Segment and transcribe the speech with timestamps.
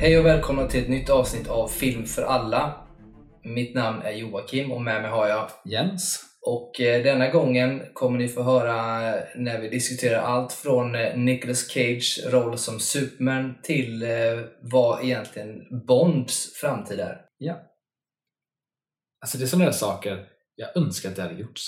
[0.00, 2.86] Hej och välkomna till ett nytt avsnitt av Film för alla.
[3.44, 6.24] Mitt namn är Joakim och med mig har jag Jens.
[6.46, 11.16] och eh, denna gången kommer ni få höra eh, när vi diskuterar allt från eh,
[11.16, 14.04] Nicolas Cage roll som Superman till
[14.62, 17.20] vad egentligen Bonds framtid är.
[17.38, 17.60] Ja.
[19.20, 21.62] Alltså det är sådana där saker jag önskar att det hade gjorts.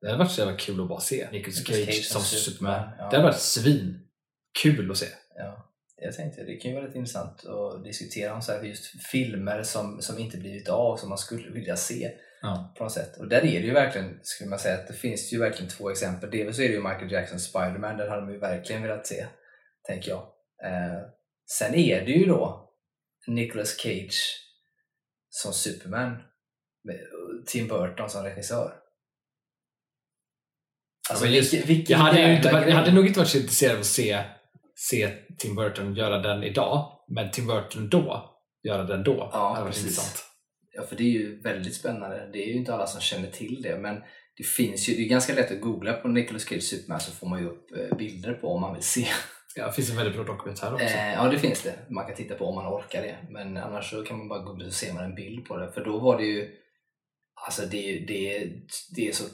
[0.00, 2.74] Det hade varit så jävla kul att bara se Nicolas Cage, Cage som som Superman.
[2.74, 3.10] Superman, ja.
[3.10, 4.08] Det hade varit svin
[4.62, 5.06] kul att se.
[5.36, 5.69] Ja,
[6.00, 9.62] jag tänkte det kan ju vara lite intressant att diskutera om så här just filmer
[9.62, 12.10] som, som inte blivit av, som man skulle vilja se.
[12.42, 12.74] Ja.
[12.78, 13.16] på något sätt.
[13.16, 15.90] Och där är det ju verkligen, skulle man säga, att det finns ju verkligen två
[15.90, 16.30] exempel.
[16.30, 19.26] Dels så är det ju Michael Jacksons Spider-Man, den hade man ju verkligen velat se,
[19.86, 20.22] tänker jag.
[20.64, 21.00] Eh,
[21.58, 22.70] sen är det ju då
[23.26, 24.22] Nicolas Cage
[25.28, 26.22] som Superman,
[26.84, 26.98] med
[27.46, 28.72] Tim Burton som regissör.
[31.10, 33.74] Alltså, men just- vilken, vilken Jag hade, inte, jag hade nog inte varit så intresserad
[33.74, 34.24] av att se,
[34.88, 38.30] se Tim Burton göra den idag, men Tim Burton då
[38.62, 39.30] göra den då.
[39.32, 39.82] Ja, precis.
[39.82, 40.24] intressant.
[40.72, 42.30] Ja, för det är ju väldigt spännande.
[42.32, 43.96] Det är ju inte alla som känner till det, men
[44.36, 47.26] det finns ju, det är ganska lätt att googla på Nicolas Cage Superman så får
[47.26, 49.06] man ju upp eh, bilder på om man vill se.
[49.56, 50.84] Ja, det finns en väldigt bra dokumentär också.
[50.86, 51.74] Eh, ja, det finns det.
[51.90, 53.16] Man kan titta på om man orkar det.
[53.30, 55.72] Men annars så kan man bara googla så ser man en bild på det.
[55.72, 56.48] För då var det ju,
[57.46, 58.50] alltså det, är- det,
[58.96, 59.24] det är så,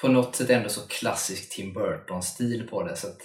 [0.00, 2.96] på något sätt ändå så klassisk Tim Burton-stil på det.
[2.96, 3.18] Så att,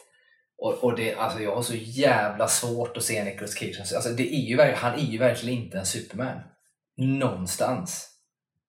[0.61, 3.79] och, och det, alltså jag har så jävla svårt att se Nicolas Cage.
[3.79, 6.41] Alltså, alltså det är ju, han är ju verkligen inte en Superman.
[6.97, 8.07] Någonstans.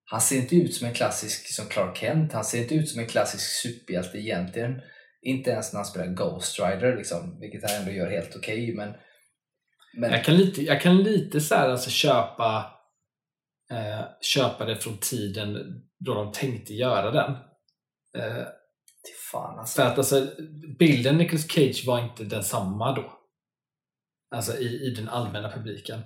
[0.05, 2.33] Han ser inte ut som en klassisk som Clark Kent.
[2.33, 4.81] Han ser inte ut som en klassisk superhjälte egentligen.
[5.23, 8.75] Inte ens när han spelar Ghost Rider, liksom, vilket han ändå gör helt okej.
[8.75, 8.95] men,
[9.99, 12.73] men Jag kan lite, jag kan lite så här, alltså köpa,
[13.71, 15.57] eh, köpa det från tiden
[15.99, 17.33] då de tänkte göra den.
[18.17, 18.47] Eh,
[19.05, 19.83] till fan alltså.
[19.83, 20.27] För att alltså,
[20.79, 23.19] bilden Nicolas Cage var inte densamma då.
[24.35, 26.01] Alltså i, i den allmänna publiken.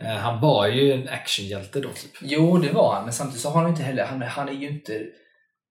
[0.00, 2.10] Eh, han var ju en actionhjälte då typ.
[2.20, 4.68] Jo, det var han, men samtidigt så har han inte heller, han, han är ju
[4.68, 5.06] inte,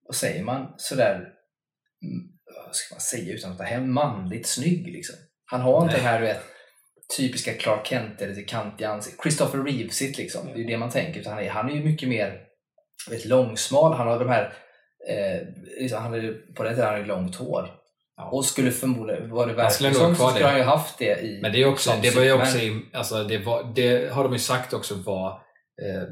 [0.06, 2.32] vad säger man, sådär, mm,
[2.66, 5.16] vad ska man säga utan att ta hem, manligt snygg liksom.
[5.44, 6.02] Han har inte Nej.
[6.02, 6.42] det här, du vet,
[7.16, 9.22] typiska Clark Kent eller kantiga ansiktet.
[9.22, 11.20] Christopher Reevesigt liksom, det är ju det man tänker.
[11.20, 12.40] Utan han, är, han är ju mycket mer
[13.10, 14.52] vet, långsmal, han har de här,
[15.08, 15.48] eh,
[15.80, 17.68] liksom, han är, på den tiden hade han långt hår.
[18.16, 18.30] Ja.
[18.30, 21.52] Och skulle förmodligen, var det verkligen så, så skulle han ju haft det i Men
[21.52, 24.38] det, är också, det var ju också, i- alltså det, var, det har de ju
[24.38, 25.28] sagt också var
[25.82, 26.02] eh,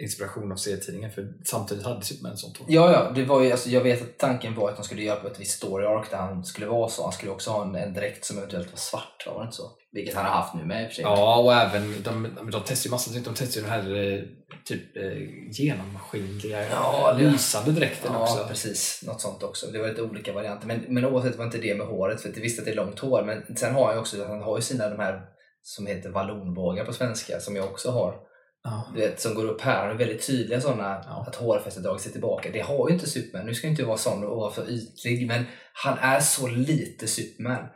[0.00, 2.66] inspiration av serietidningen för samtidigt hade Superman sånt hår.
[2.70, 5.20] Ja, ja, det var ju, alltså, jag vet att tanken var att de skulle göra
[5.20, 7.02] på ett visst story arc där han skulle vara så.
[7.02, 9.70] Han skulle också ha en, en dräkt som eventuellt var svart, var det inte så?
[9.92, 11.02] Vilket han har haft nu med i och för sig.
[11.02, 14.22] Ja, och även de, de, de testar ju massa De testar ju den här eh,
[14.64, 15.02] typ eh,
[15.50, 18.46] genomskinliga, Ja, lysande dräkten Ja, också.
[18.48, 19.02] precis.
[19.06, 19.66] Något sånt också.
[19.66, 20.66] Det var lite olika varianter.
[20.66, 23.22] Men, men oavsett var inte det med håret, för visste att det är långt hår.
[23.22, 25.22] Men sen har han ju också, han har ju sina de här
[25.62, 28.31] som heter vallonbågar på svenska, som jag också har.
[28.64, 28.90] Ja.
[28.94, 29.88] Du vet, som går upp här.
[29.88, 31.24] Är väldigt tydliga sådana, Ja.
[31.28, 32.50] att hårfästet dragit sig tillbaka.
[32.52, 33.46] Det har ju inte Superman.
[33.46, 37.06] Nu ska jag inte vara sån och vara för ytlig, men han är så lite
[37.06, 37.68] Superman.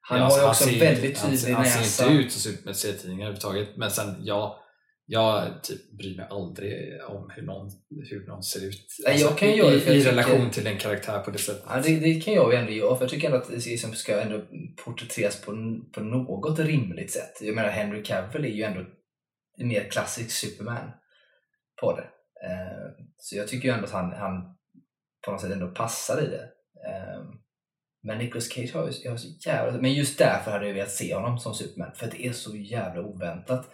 [0.00, 1.82] Han Ja, har alltså, ju också ser en väldigt tydlig ser- han näsa.
[1.82, 3.68] ser inte ut som Superman serietidningar överhuvudtaget.
[3.76, 4.54] Men sen, jag,
[5.06, 6.72] jag typ bryr mig aldrig
[7.08, 7.70] om hur någon,
[8.10, 8.86] hur någon ser ut.
[9.06, 11.62] Alltså, jag kan göra det i, I tycker- relation till en karaktär på det sättet.
[11.68, 13.92] Ja, det, det kan jag ju ändå göra, för jag tycker ändå att det liksom
[13.92, 14.40] ska ändå
[14.84, 15.52] porträtteras på,
[15.94, 17.32] på något rimligt sätt.
[17.40, 18.80] Jag menar, Henry Cavill är ju ändå
[19.60, 20.90] en mer klassisk Superman
[21.80, 22.08] på det.
[22.46, 24.56] Eh, så jag tycker ju ändå att han, han
[25.24, 26.44] på något sätt ändå passar i det.
[26.88, 27.22] Eh,
[28.02, 29.80] men Nicolas Cage har ju jag har så jävla...
[29.80, 33.02] Men just därför hade jag velat se honom som Superman, för det är så jävla
[33.02, 33.70] oväntat.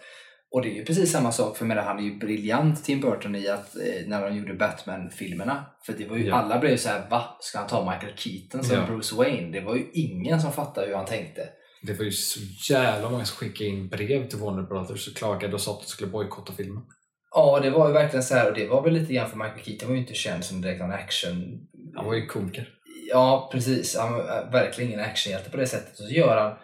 [0.51, 3.35] Och det är ju precis samma sak, för menar, han är ju briljant Tim Burton
[3.35, 5.65] i att eh, när de gjorde Batman-filmerna.
[5.85, 6.35] För det var ju, Ja.
[6.35, 7.37] alla blev ju så här: va?
[7.39, 8.85] Ska han ta Michael Keaton som Ja.
[8.87, 9.51] Bruce Wayne?
[9.51, 11.49] Det var ju ingen som fattade hur han tänkte.
[11.81, 12.39] Det var ju så
[12.73, 15.87] jävla många som skickade in brev till Warner Brothers och klagade och sa att de
[15.87, 16.83] skulle bojkotta filmen.
[17.31, 19.63] Ja, det var ju verkligen så här och det var väl lite grann för Michael
[19.63, 21.67] Keaton var ju inte känd som direkt en action...
[21.95, 22.69] Han var ju komiker.
[23.09, 23.97] Ja, precis.
[23.97, 25.99] Han var äh, verkligen ingen actionhjälte på det sättet.
[25.99, 26.57] Och så gör han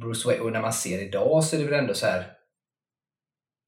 [0.00, 2.32] Bruce Wayne, och när man ser idag så är det väl ändå så här.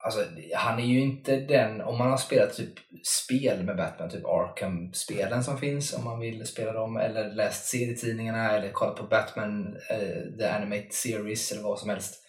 [0.04, 2.72] Alltså, han är ju inte den, om man har spelat typ
[3.02, 8.56] spel med Batman, typ Arkham-spelen som finns, om man vill spela dem, eller läst serietidningarna,
[8.56, 12.22] eller kollat på Batman, eh, The Animated Series, eller vad som helst,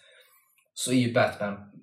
[0.74, 1.74] så är ju Batman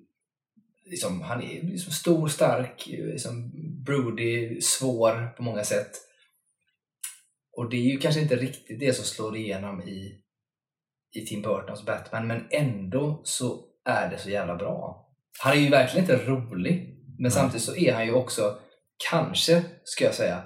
[0.92, 3.50] liksom, han är liksom stor, stark, liksom
[3.84, 5.90] broody, svår på många sätt.
[7.56, 10.22] Och det är ju kanske inte riktigt det som slår igenom i,
[11.14, 15.01] i Tim Burtons Batman, men ändå så är det så jävla bra.
[15.40, 18.58] Han är ju verkligen inte rolig, men samtidigt så är han ju också,
[19.10, 20.42] kanske, ska jag säga,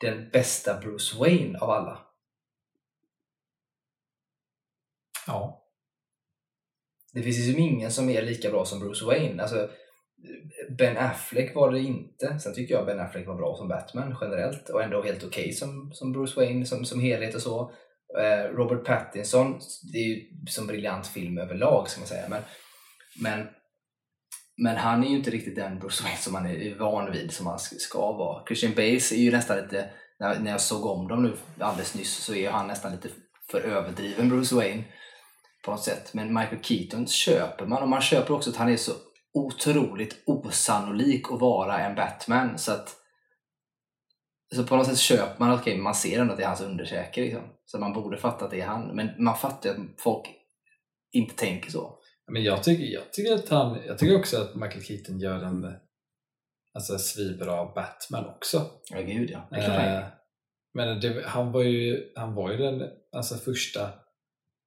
[0.00, 1.98] den bästa Bruce Wayne av alla.
[5.26, 5.60] Ja.
[7.12, 9.42] Det finns ju ingen som är lika bra som Bruce Wayne.
[9.42, 9.70] Alltså,
[10.78, 12.38] Ben Affleck var det inte.
[12.38, 15.92] Sen tycker jag Ben Affleck var bra som Batman generellt och ändå helt okej som,
[15.92, 17.72] som Bruce Wayne som, som helhet och så.
[18.18, 19.60] Eh, Robert Pattinson,
[19.92, 22.28] det är ju som briljant film överlag ska man säga.
[22.28, 22.42] Men,
[23.22, 23.48] men,
[24.56, 27.46] men han är ju inte riktigt den Bruce Wayne som man är van vid som
[27.46, 28.46] han ska vara.
[28.46, 32.34] Christian Bale är ju nästan lite, när, jag såg om dem nu alldeles nyss så
[32.34, 33.08] är han nästan lite
[33.50, 34.84] för överdriven Bruce Wayne
[35.64, 36.14] på något sätt.
[36.14, 38.92] Men Michael Keaton köper man och man köper också att han är så
[39.34, 42.96] otroligt osannolik att vara en Batman så att
[44.54, 46.60] så på något sätt köper man okej okay, man ser ändå att det är hans
[46.60, 47.42] underkäke liksom.
[47.66, 48.96] Så man borde fatta att det är han.
[48.96, 50.28] Men man fattar ju att folk
[51.12, 51.98] inte tänker så.
[52.26, 55.76] Men jag tycker, jag tycker, att han, jag tycker också att Michael Keaton gör en
[56.74, 58.70] alltså, svinbra Batman också.
[58.90, 59.48] Ja, gud ja.
[59.50, 60.06] Det är Eh,
[60.72, 63.92] men det, han, var ju, han var ju den alltså, första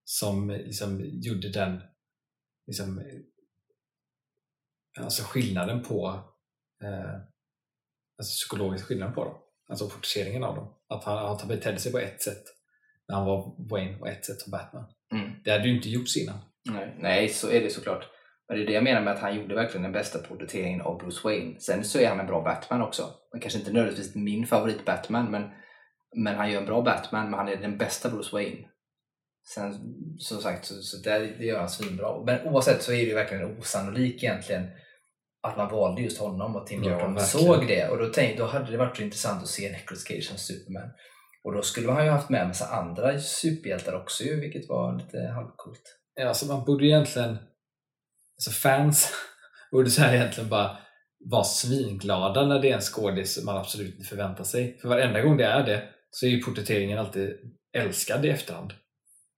[0.03, 1.81] som liksom, gjorde den
[2.67, 3.03] liksom,
[4.99, 6.07] alltså, skillnaden på
[6.83, 7.15] eh,
[8.17, 9.35] alltså, psykologisk skillnad på dem.
[9.69, 10.73] Alltså fokuseringen av dem.
[10.87, 12.43] Att han, att han betedde sig på ett sätt
[13.07, 14.85] när han var Wayne och ett sätt som Batman.
[15.11, 15.31] Mm.
[15.43, 16.39] Det hade ju inte gjorts innan.
[16.73, 18.07] Nej, nej, så är det såklart.
[18.47, 20.97] Men det är det jag menar med att han gjorde verkligen den bästa porträtteringen av
[20.97, 21.59] Bruce Wayne.
[21.59, 23.09] Sen så är han en bra Batman också.
[23.31, 25.43] Men kanske inte nödvändigtvis min favorit Batman, men,
[26.15, 28.67] men han gör en bra Batman, men han är den bästa Bruce Wayne.
[29.53, 29.73] Sen
[30.17, 32.23] som sagt, så, så där, det gör han svinbra.
[32.25, 34.67] Men oavsett så är det ju verkligen osannolikt egentligen
[35.41, 37.45] att man valde just honom och Tim Ja, Burton verkligen.
[37.45, 37.87] såg det.
[37.89, 40.89] Och då, tänkte, då hade det varit så intressant att se Nicolas Cage som Superman.
[41.43, 45.17] Och då skulle man ju haft med massa andra superhjältar också ju, vilket var lite
[45.35, 45.96] halvcoolt.
[46.19, 47.37] Eh, alltså man borde egentligen,
[48.37, 49.13] alltså fans
[49.71, 50.77] borde så här egentligen bara
[51.19, 54.77] vara svinglada när det är en skådis man absolut inte förväntar sig.
[54.81, 57.37] För varenda gång det är det så är ju porträtteringen alltid
[57.73, 58.73] älskad i efterhand.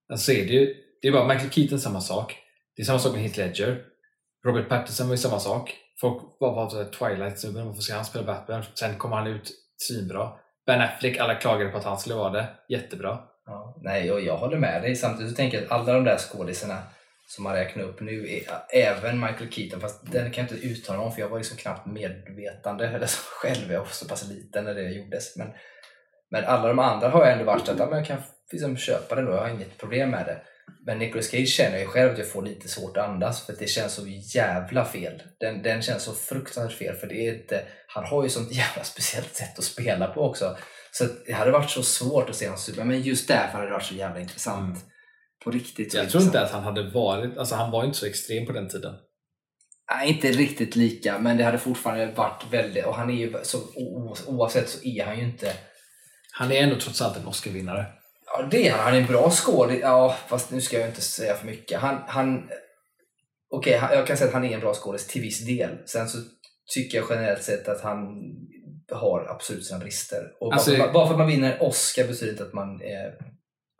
[0.09, 2.37] Alltså så är det ju, det är bara Michael Keaton samma sak.
[2.75, 3.85] Det är samma sak med Heath Ledger.
[4.45, 5.75] Robert Pattinson var ju samma sak.
[6.01, 8.63] Folk var bara såhär Twilight-snubben, varför ska han spela Batman?
[8.73, 10.31] Sen kom han ut svinbra.
[10.65, 12.49] Ben Affleck, alla klagade på att han skulle vara det.
[12.69, 13.19] Jättebra.
[13.49, 14.95] Ja, nej, och jag håller med dig.
[14.95, 16.77] Samtidigt så tänker jag att alla de där skådisarna
[17.27, 20.99] som man räknar upp nu, är, även Michael Keaton, fast den kan jag inte uttala
[20.99, 24.65] om för jag var liksom knappt medvetande eller så själv, jag var så pass liten
[24.65, 25.37] när det gjordes.
[25.37, 25.47] Men,
[26.31, 28.17] men alla de andra har jag ändå varit att ja, men jag kan
[28.51, 30.41] liksom köpa det då, jag har inget problem med det.
[30.85, 33.53] Men Nicolas Cage känner jag ju själv att jag får lite svårt att andas för
[33.53, 35.23] att det känns så jävla fel.
[35.39, 38.83] Den, den känns så fruktansvärt fel för det är inte, han har ju sånt jävla
[38.83, 40.57] speciellt sätt att spela på också.
[40.91, 43.73] Så det hade varit så svårt att se hans super, men just därför hade det
[43.73, 44.77] varit så jävla intressant.
[44.77, 44.89] Mm.
[45.43, 46.25] På riktigt Jag tror intressant.
[46.25, 48.95] inte att han hade varit, alltså han var inte så extrem på den tiden.
[49.91, 53.57] Nej, inte riktigt lika, men det hade fortfarande varit väldigt, och han är ju så,
[54.27, 55.53] oavsett så är han ju inte
[56.31, 57.85] Han är ändå trots allt en Oscar-vinnare.
[58.41, 58.79] Ja, det är han.
[58.79, 59.79] Han är en bra skådis.
[59.81, 61.79] Ja, fast nu ska jag inte säga för mycket.
[61.79, 62.49] Han, han,
[63.51, 65.77] Okej, han- jag kan säga att han är en bra skådis till viss del.
[65.85, 66.17] Sen så
[66.73, 67.97] tycker jag generellt sett att han
[68.91, 70.23] har absolut sina brister.
[70.39, 73.13] Och Alltså- bara, för, bara för att man vinner Oscar betyder inte att man är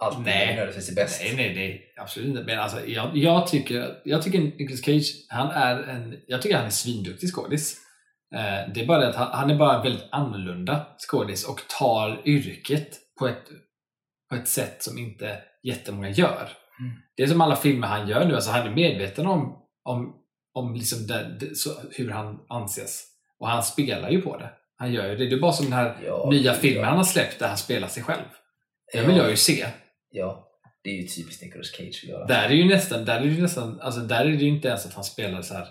[0.02, 0.48] alltid Nej.
[0.48, 1.22] nödvändigtvis är bäst.
[1.24, 1.94] Nej, nej, nej.
[1.98, 2.44] Absolut inte.
[2.44, 6.66] Men alltså, jag, jag, tycker, jag tycker Nicolas Cage, han är en, jag tycker han
[6.66, 7.78] är svinduktig skådis.
[8.36, 11.62] Eh, det är bara det att han, han är bara en väldigt annorlunda skådis och
[11.80, 12.88] tar yrket
[13.20, 13.44] på ett,
[14.30, 16.50] på ett sätt som inte jättemånga gör.
[16.80, 16.92] Mm.
[17.16, 20.16] Det är som alla filmer han gör nu, alltså han är medveten om, om,
[20.54, 23.06] om liksom det, det, så, hur han anses.
[23.40, 24.50] Och han spelar ju på det.
[24.76, 25.30] Han gör ju det.
[25.30, 26.54] Det är bara som den här Ja, nya ja.
[26.54, 28.26] filmen han har släppt där han spelar sig själv.
[28.94, 29.68] Den vill jag ju se.
[30.10, 30.48] Ja,
[30.84, 32.26] det är ju typiskt Nicolas Cage att göra.
[32.26, 34.68] Där är ju nästan, där är det ju nästan, alltså där är det ju inte
[34.68, 35.68] ens att han spelar så här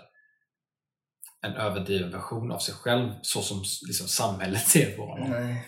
[1.41, 5.29] en överdriven version av sig själv så som liksom samhället ser på honom.
[5.29, 5.65] Nej.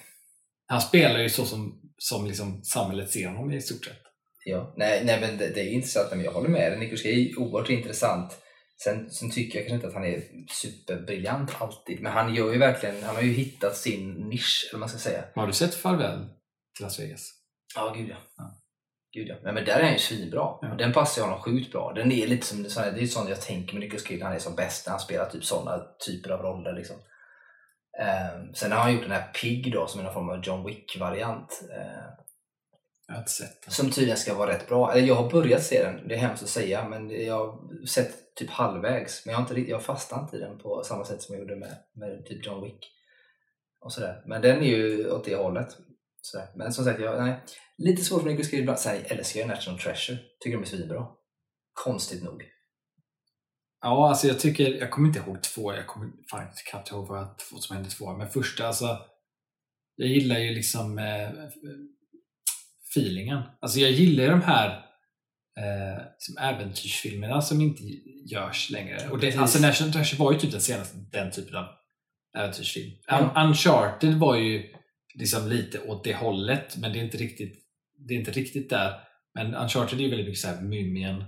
[0.68, 4.02] Han spelar ju så som, som liksom samhället ser honom i stort sett.
[4.46, 6.90] Ja, nej, nej men det, det är intressant, men jag håller med dig.
[6.90, 8.38] Cage är oerhört intressant.
[8.84, 12.60] Sen, sen tycker jag kanske inte att han är superbriljant alltid, men han gör ju
[12.60, 15.24] verkligen, han har ju hittat sin nisch, eller man ska säga.
[15.36, 16.20] Har du sett Farväl
[16.76, 17.30] till Las Vegas?
[17.76, 18.16] Ja, gud ja.
[18.38, 18.58] Ja.
[19.14, 19.36] Gud ja.
[19.44, 20.58] Men, men där är han ju svinbra.
[20.62, 20.76] Ja.
[20.78, 21.94] Den passar ju honom sjukt bra.
[21.96, 24.56] Den är lite som, det är sånt jag tänker med Cage, när han är som
[24.56, 26.74] bäst, när han spelar typ sådana typer av roller.
[26.74, 26.96] Liksom.
[28.00, 30.66] Ehm, sen har han gjort den här Pig då, som är någon form av John
[30.66, 31.62] Wick-variant.
[33.64, 33.74] den.
[33.74, 34.94] Som tydligen ska vara rätt bra.
[34.94, 38.36] Eller jag har börjat se den, det är hemskt att säga, men jag har sett
[38.36, 39.26] typ halvvägs.
[39.26, 41.56] Men jag har inte, jag fastnade inte i den på samma sätt som jag gjorde
[41.56, 42.80] med, med typ John Wick.
[43.82, 44.24] Och sådär.
[44.26, 45.78] Men den är ju åt det hållet.
[46.22, 46.48] Sådär.
[46.56, 47.44] Men som sagt, jag, nej.
[47.78, 48.80] lite svårt för Nicolas Cage ibland.
[48.80, 50.18] Sen älskar jag National Treasure.
[50.40, 51.08] Tycker de är svinbra.
[51.74, 52.44] Konstigt nog.
[53.82, 57.08] Ja, alltså jag tycker, jag kommer inte ihåg två, jag kommer fan inte knappt ihåg
[57.08, 59.00] vad som hände två, men första alltså,
[59.96, 61.30] jag gillar ju liksom eh,
[62.96, 63.42] feelingen.
[63.62, 64.70] Alltså jag gillar ju de här
[65.58, 67.84] eh, som äventyrsfilmerna som inte
[68.32, 69.10] görs längre.
[69.10, 71.66] Och det, alltså National Treasure var ju typ den senaste den typen av
[72.38, 72.92] äventyrsfilm.
[73.08, 73.20] Ja.
[73.20, 74.74] Un- Uncharted var ju
[75.16, 77.64] liksom lite åt det hållet men det är inte riktigt,
[78.08, 79.00] det är inte riktigt där.
[79.36, 81.24] Men Uncharted är ju väldigt mycket så här Mumien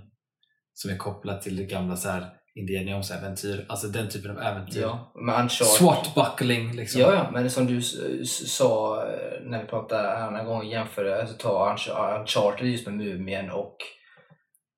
[0.74, 3.66] som är kopplat till det gamla så här Indiana Jones-äventyr.
[3.68, 4.80] Alltså den typen av äventyr.
[4.80, 5.66] Ja, men Uncharted...
[5.66, 7.00] Swatbuckling liksom.
[7.00, 7.82] Ja, ja, men som du
[8.22, 12.94] sa eh, när vi pratade en annan gång, jämförde, alltså ta Unch- Uncharted just med
[12.94, 13.76] Mumien och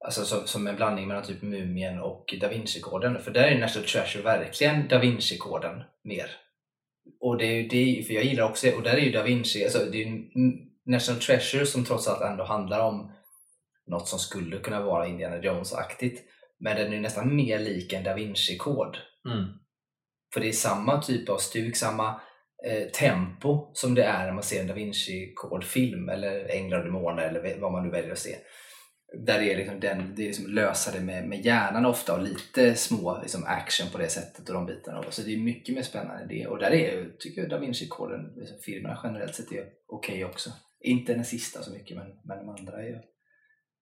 [0.04, 3.18] Alltså som, som en blandning mellan typ Mumien och Da Vinci-koden.
[3.18, 6.30] För där är National Treasure verkligen Da Vinci-koden mer.
[7.20, 9.64] Och det är ju det, för jag gillar också och där är ju Da Vinci,
[9.64, 10.22] alltså det är ju
[10.86, 13.12] National Treasure som trots allt ändå handlar om
[13.86, 16.22] något som skulle kunna vara Indiana Jones-aktigt.
[16.60, 18.96] Men den är ju nästan mer lik en Da Vinci-kod.
[19.28, 19.46] Mm.
[20.34, 22.20] För det är samma typ av stuk, samma
[22.66, 27.22] eh, tempo som det är när man ser en Da Vinci-kodfilm eller Änglar och Demoner
[27.22, 28.36] eller vad man nu väljer att se.
[29.26, 32.22] Där det är liksom den, det är liksom lösa det med, med hjärnan ofta och
[32.22, 35.02] lite små liksom action på det sättet och de bitarna.
[35.10, 36.46] Så det är mycket mer spännande än det.
[36.46, 40.50] Och där är ju, tycker jag Da Vinci-koden, liksom filmerna generellt sett är okej också.
[40.80, 43.02] Inte den sista så mycket men, men de andra är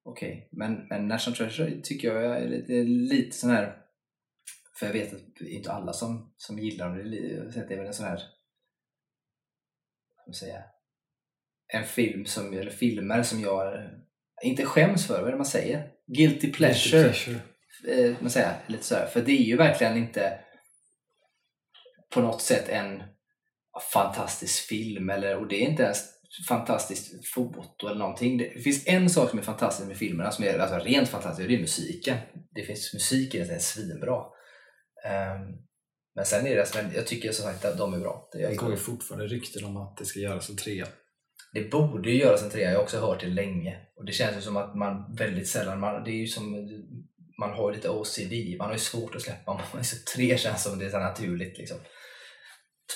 [0.04, 0.48] okej.
[0.52, 3.84] Men, men National Treasure tycker jag är lite, lite sån här
[4.78, 7.10] för jag vet att det är inte alla som, som gillar dem.
[7.68, 8.22] Det är väl en sån här,
[10.26, 10.62] vad ska säga,
[11.72, 13.90] en film som, eller filmer som jag eh,
[14.42, 15.90] inte skäms för, vad är det man säger?
[16.06, 17.02] Guilty pleasure.
[17.02, 17.40] Pleasure.
[17.88, 19.06] Eh, man säger, lite sådär.
[19.06, 20.40] För det är ju verkligen inte
[22.14, 23.02] på något sätt en
[23.92, 26.13] fantastisk film eller, och det är inte ens
[26.48, 28.38] fantastiskt foto eller någonting.
[28.38, 31.48] Det finns en sak som är fantastisk med filmerna, som är alltså rent fantastisk, och
[31.48, 32.18] det är musiken.
[32.54, 34.22] Det finns musik i den som är svinbra.
[35.06, 35.40] Ehm,
[36.14, 38.28] men sen är det, men jag tycker som sagt att de är bra.
[38.32, 40.86] Det, går ju fortfarande rykten om att det ska göras en trea.
[41.52, 43.78] det borde ju göras en trea, jag har också hört det länge.
[43.96, 46.52] Och det känns ju som att man väldigt sällan, man, det är ju som,
[47.40, 50.62] man har lite OCD, man har ju svårt att släppa, man är så tre känns
[50.62, 51.78] som det är så naturligt liksom.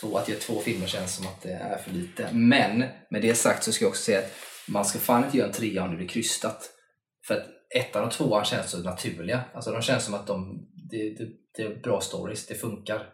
[0.00, 2.32] Två, att göra två filmer känns som att det är för lite.
[2.32, 2.78] Men
[3.10, 4.32] med det sagt så ska jag också säga att
[4.68, 6.70] man ska fan inte göra en trea om det blir krystat.
[7.26, 9.44] För att ettan och tvåan känns så naturliga.
[9.54, 13.12] Alltså de känns som att de, det, det, det är bra stories, det funkar.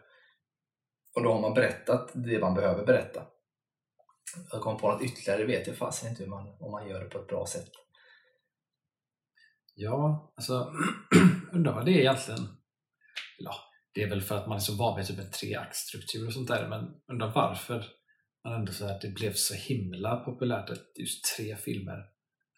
[1.15, 3.23] Och då har man berättat det man behöver berätta.
[4.51, 7.03] Jag kom på något ytterligare, det vet jag fasen inte hur man, om man gör
[7.03, 7.69] det på ett bra sätt.
[9.75, 10.71] Ja, alltså
[11.53, 12.39] undrar vad det är egentligen.
[13.37, 13.55] Ja,
[13.95, 16.47] det är väl för att man är så van vid typ en treaktstruktur och sånt
[16.47, 17.85] där, men undrar varför
[18.43, 21.97] man ändå så att det blev så himla populärt att just tre filmer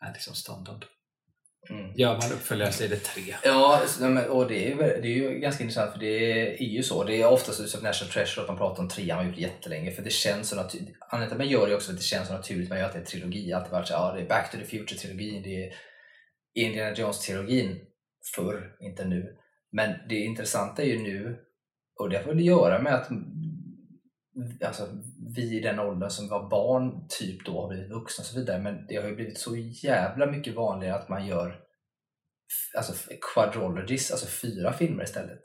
[0.06, 0.86] är liksom standard.
[1.70, 1.94] Mm.
[1.96, 3.36] Gör man uppföljare så är det tre.
[3.44, 3.82] Ja,
[4.30, 7.04] och det är, det är ju ganska intressant för det är ju så.
[7.04, 9.92] Det är oftast som National Treasure att man pratar om trean, man har gjort jättelänge
[9.92, 10.98] för det känns så naturligt.
[11.00, 12.70] Anledningen till att man gör det också att det känns så naturligt.
[12.70, 13.54] Man gör att det är en trilogi.
[13.54, 15.74] Alltid varit så ja, det är Back to the Future-trilogin, det är
[16.56, 17.80] Indiana Jones-trilogin
[18.36, 19.38] förr, inte nu.
[19.78, 21.38] Men det intressanta är ju nu,
[22.00, 23.10] och det har väl att göra med att
[24.66, 24.88] alltså,
[25.36, 28.60] vi i den åldern som var barn typ då har blivit vuxna och så vidare.
[28.62, 31.60] Men det har ju blivit så jävla mycket vanligare att man gör
[32.78, 32.94] alltså
[33.34, 35.42] quadrologies, alltså fyra filmer istället.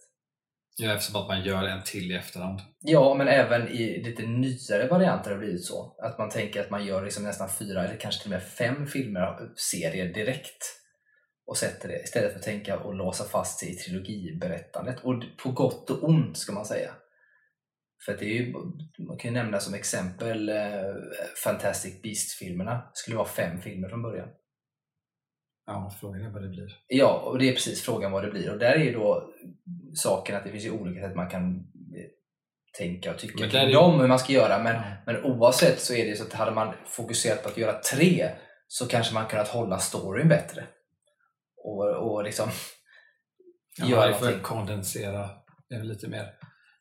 [0.77, 2.61] Ja, eftersom att man gör en till i efterhand.
[2.81, 5.97] Ja, men även i lite nyare varianter har det blivit så.
[6.03, 8.87] Att man tänker att man gör liksom nästan fyra eller kanske till och med fem
[8.87, 10.82] filmer, serier direkt
[11.47, 15.01] och sätter det istället för att tänka och låsa fast sig i trilogiberättandet.
[15.05, 16.95] Och på gott och ont ska man säga.
[18.07, 18.53] För det är ju,
[19.09, 20.95] man kan ju nämna som exempel eh,
[21.45, 22.91] Fantastic Beast-filmerna.
[22.95, 24.29] skulle vara fem filmer från början.
[25.67, 26.79] Ja, frågan är vad det blir.
[26.87, 28.51] Ja, och det är precis frågan vad det blir.
[28.51, 29.33] Och där är ju då
[29.95, 31.55] saken att det finns ju olika sätt man kan
[31.97, 32.09] eh,
[32.79, 34.63] tänka och tycka Men är kring ju- dem, hur man ska göra.
[34.63, 38.31] Men, men oavsett så är det så att hade man fokuserat på att göra tre
[38.67, 40.67] så kanske man kunnat hålla storyn bättre.
[41.65, 42.51] Och, och liksom
[43.79, 44.43] Ja, göra någonting.
[44.43, 45.31] kondensera
[45.69, 46.35] det väl lite mer.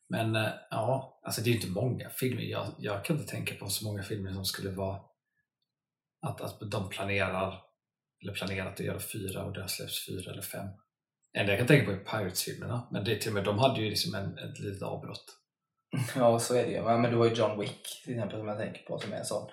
[0.10, 2.42] Men eh, ja, alltså det är inte många filmer.
[2.42, 5.00] Jag, jag kan inte tänka på så många filmer som skulle vara
[6.22, 7.62] att, att de planerar
[8.24, 10.68] eller planerat att göra fyra och det har släppts fyra eller fem.
[11.34, 13.60] Det enda jag kan tänka på är Pirates-filmerna, men det är till och med, de
[13.60, 15.26] hade ju liksom en, ett litet avbrott.
[16.16, 16.84] Ja, så är det ju.
[16.84, 19.26] Men du har ju John Wick till exempel som jag tänker på som är en
[19.26, 19.50] sån.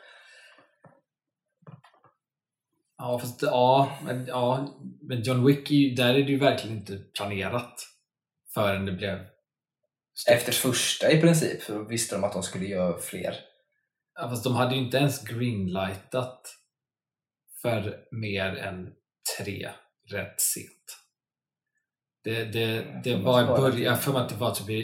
[2.98, 7.74] Ja, fast ja, men, ja, men John Wick, där är det ju verkligen inte planerat
[8.54, 9.18] förrän det blev
[10.14, 10.34] stort.
[10.34, 13.34] Efter första i princip så visste de att de skulle göra fler.
[14.14, 16.54] Ja, fast de hade ju inte ens greenlightat
[17.62, 18.94] för mer än
[19.38, 19.70] tre
[20.10, 20.98] rätt sent.
[22.24, 24.74] Det, det, det var i början, för mig att det var typ i,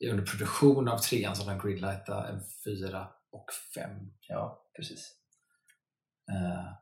[0.00, 4.12] i under produktion av trean som de greenlightade en fyra och fem.
[4.20, 5.14] Ja, precis.
[6.30, 6.81] Eh,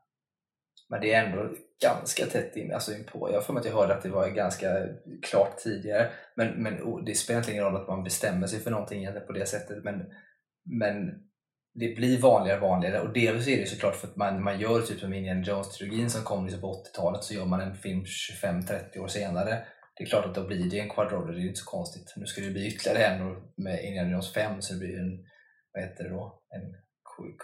[0.91, 3.29] men det är ändå ganska tätt in, alltså in på.
[3.29, 4.87] Jag har för mig att jag hörde att det var ganska
[5.21, 6.09] klart tidigare.
[6.35, 9.33] Men, men oh, det spelar inte ingen roll att man bestämmer sig för någonting på
[9.33, 9.83] det sättet.
[9.83, 9.95] Men,
[10.81, 10.95] men
[11.73, 14.81] det blir vanligare och vanligare och delvis är det såklart för att man, man gör
[14.81, 18.03] typ som Indiana Jones-trilogin som kom liksom på 80-talet så gör man en film
[18.43, 19.65] 25-30 år senare.
[19.97, 22.13] Det är klart att då blir det en quadroder, det är ju inte så konstigt.
[22.15, 25.25] Nu ska det bli ytterligare en med Indiana Jones 5 så det blir en,
[25.73, 26.41] vad heter det då?
[26.55, 26.75] En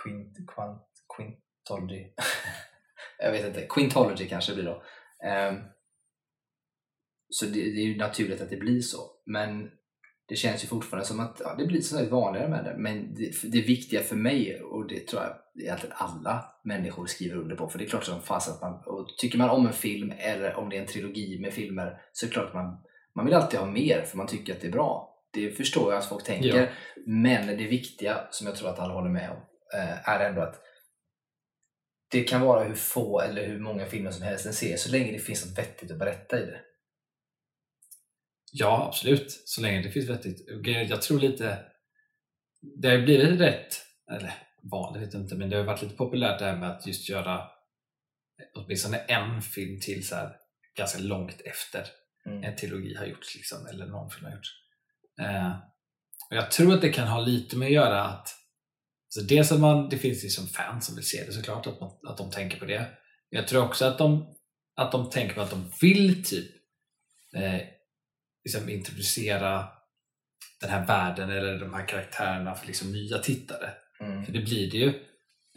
[0.03, 0.83] quint, quint,
[1.15, 2.13] quintology.
[3.19, 4.83] jag vet inte, quintology kanske det blir då.
[5.51, 5.63] Um,
[7.29, 8.97] så det, det, är ju naturligt att det blir så.
[9.25, 9.69] Men
[10.27, 12.75] det känns ju fortfarande som att ja, det blir så vanligare med det.
[12.77, 17.55] Men det, det viktiga för mig, och det tror jag egentligen alla människor skriver under
[17.55, 20.13] på, för det är klart som fast att man, och tycker man om en film
[20.17, 22.77] eller om det är en trilogi med filmer så är det klart att man,
[23.15, 25.13] man vill alltid ha mer för man tycker att det är bra.
[25.33, 26.61] Det förstår jag att folk tänker.
[26.61, 26.67] Ja.
[27.05, 29.37] Men det viktiga, som jag tror att alla håller med om,
[29.79, 30.61] eh, är ändå att
[32.11, 35.11] det kan vara hur få eller hur många filmer som helst en ser så länge
[35.11, 36.61] det finns något vettigt att berätta i det.
[38.51, 39.31] Ja, absolut.
[39.45, 40.49] Så länge det finns vettigt.
[40.89, 41.59] Jag tror lite...
[42.81, 44.33] Det har blivit rätt, eller
[44.71, 47.09] vanligt vet jag inte, men det har varit lite populärt det här med att just
[47.09, 47.41] göra
[48.53, 50.35] åtminstone en film till så här,
[50.77, 51.85] ganska långt efter
[52.25, 52.43] mm.
[52.43, 54.49] en trilogi har gjorts, liksom, eller någon film har gjorts.
[55.21, 55.51] Eh,
[56.29, 58.29] och jag tror att det kan ha lite med att göra att
[59.09, 61.91] så dels att man, det finns liksom fans som vill se det såklart, att, man,
[62.07, 62.87] att de tänker på det.
[63.29, 64.35] Jag tror också att de,
[64.75, 66.51] att de tänker på att de vill typ
[67.35, 67.61] eh,
[68.43, 69.67] liksom introducera
[70.61, 73.71] den här världen eller de här karaktärerna för liksom nya tittare.
[73.99, 74.25] Mm.
[74.25, 74.87] För det blir det ju.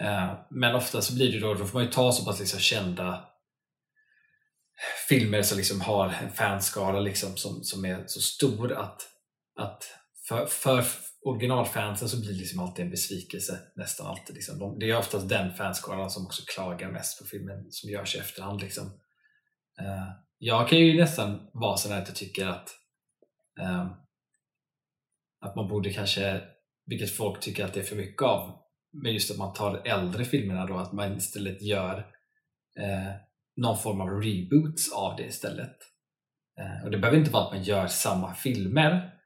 [0.00, 2.61] Eh, men ofta så blir det då, då får man ju ta så pass liksom
[2.61, 3.25] kända
[5.09, 9.02] filmer som liksom har en fanskara liksom som, som är så stor att,
[9.59, 9.85] att
[10.28, 10.85] för, för
[11.25, 13.59] originalfansen så blir det liksom alltid en besvikelse.
[13.77, 14.37] Nästan alltid.
[14.37, 14.79] Liksom.
[14.79, 18.61] det är oftast den fanskaran som också klagar mest på filmen som görs i efterhand.
[18.61, 18.87] Liksom.
[19.81, 22.71] Uh, jag kan ju nästan vara sån att jag tycker att
[23.61, 23.90] um,
[25.40, 26.40] att man borde kanske,
[26.87, 28.59] vilket folk tycker att det är för mycket av,
[28.92, 31.99] men just att man tar äldre filmerna då, att man istället gör
[32.79, 33.14] eh,
[33.57, 35.77] någon form av reboots av det istället.
[36.61, 39.19] Eh, och Det behöver inte vara att man gör samma filmer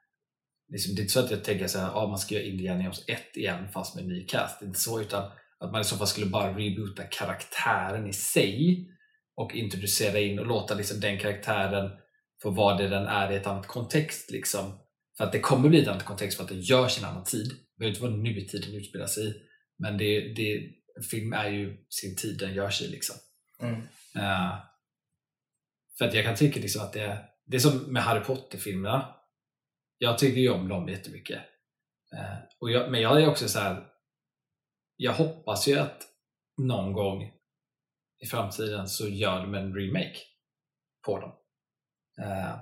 [0.75, 3.05] liksom, det är inte så att jag tänker att ah, man ska göra Indiana Jones
[3.09, 4.61] 1 igen fast med ny cast.
[4.61, 8.13] Det är inte så utan att man i så fall skulle bara reboota karaktären i
[8.13, 8.89] sig
[9.37, 11.91] och introducera in och låta liksom den karaktären
[12.43, 14.31] få vara det den är i ett annat kontext.
[14.31, 14.79] Liksom.
[15.17, 17.25] För att det kommer bli ett annat kontext för att det görs i en annan
[17.25, 17.49] tid.
[17.49, 19.35] Det behöver inte vara nutid den utspelar sig i.
[19.79, 20.71] Men det, det,
[21.11, 22.89] film är ju sin tid den görs i.
[22.89, 23.17] Liksom.
[23.63, 23.81] Mm.
[24.17, 24.55] Uh,
[25.99, 29.15] för att jag kan tycka liksom att det, det är som med Harry Potter-filmerna
[29.98, 31.38] jag tycker ju om dem jättemycket.
[32.18, 33.87] Eh, och jag, men jag är också så här,
[34.96, 36.02] jag hoppas ju att
[36.57, 37.22] någon gång
[38.24, 40.18] i framtiden så gör de en remake
[41.07, 41.30] på dem.
[42.20, 42.57] Uh,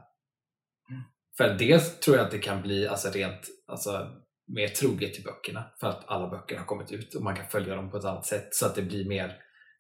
[1.37, 5.73] för dels tror jag att det kan bli alltså rent alltså, mer troget till böckerna
[5.81, 8.27] för att alla böcker har kommit ut och man kan följa dem på ett annat
[8.27, 9.29] sätt så att det blir mer,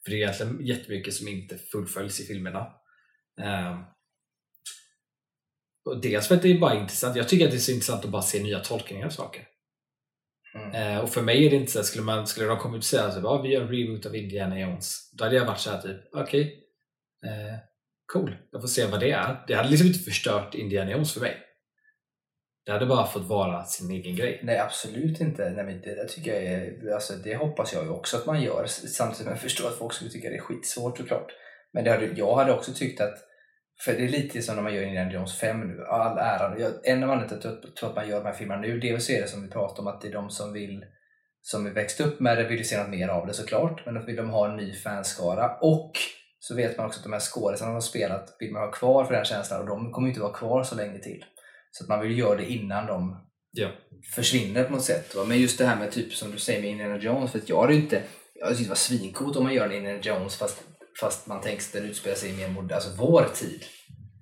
[0.04, 2.60] för det är egentligen jättemycket som inte fullföljs i filmerna.
[3.40, 3.80] Uh,
[5.84, 7.16] och dels för att det är bara intressant.
[7.16, 9.48] Jag tycker att det är så intressant att bara se nya tolkningar av saker.
[10.54, 10.96] Mm.
[10.96, 12.84] Eh, och för mig är det inte så skulle, man, skulle de komma ut och
[12.84, 15.10] säga att ah, vi gör en reboot av Indiana Jones.
[15.12, 17.58] Då hade jag varit såhär typ, okej, okay, eh,
[18.12, 19.44] cool, jag får se vad det är.
[19.48, 21.36] Det hade liksom inte förstört Indiana Jones för mig.
[22.66, 24.40] Det hade bara fått vara sin egen grej.
[24.42, 25.50] Nej, absolut inte.
[25.50, 28.66] Nej, men det, tycker jag är, alltså, det hoppas jag ju också att man gör.
[28.66, 31.32] Samtidigt som jag förstår att folk skulle tycka det är skitsvårt såklart.
[31.72, 33.18] Men det hade, jag hade också tyckt att
[33.84, 35.84] för det är lite som när man gör Indiana Jones 5 nu.
[35.84, 36.46] All ära.
[36.84, 39.10] En av anledningarna till att jag tror att man gör de här filmerna nu, dels
[39.10, 40.84] är det som vi pratade om att det är de som vill
[41.42, 43.82] som är växt upp med det vill ju se något mer av det såklart.
[43.86, 45.56] Men då vill de ha en ny fanskara.
[45.60, 45.92] Och
[46.38, 49.04] så vet man också att de här skådisarna som har spelat vill man ha kvar
[49.04, 51.24] för den känslan och de kommer inte vara kvar så länge till.
[51.70, 53.16] Så att man vill göra det innan de
[53.50, 53.68] ja.
[54.14, 55.14] försvinner på något sätt.
[55.26, 57.60] Men just det här med typ som du säger med Indiana Jones, för att jag
[57.60, 58.02] hade inte
[58.34, 60.64] jag tyckte det var svincoolt om man gör en Indiana Jones fast
[61.00, 63.64] fast man tänker att den utspelar sig i mer mod, alltså vår tid.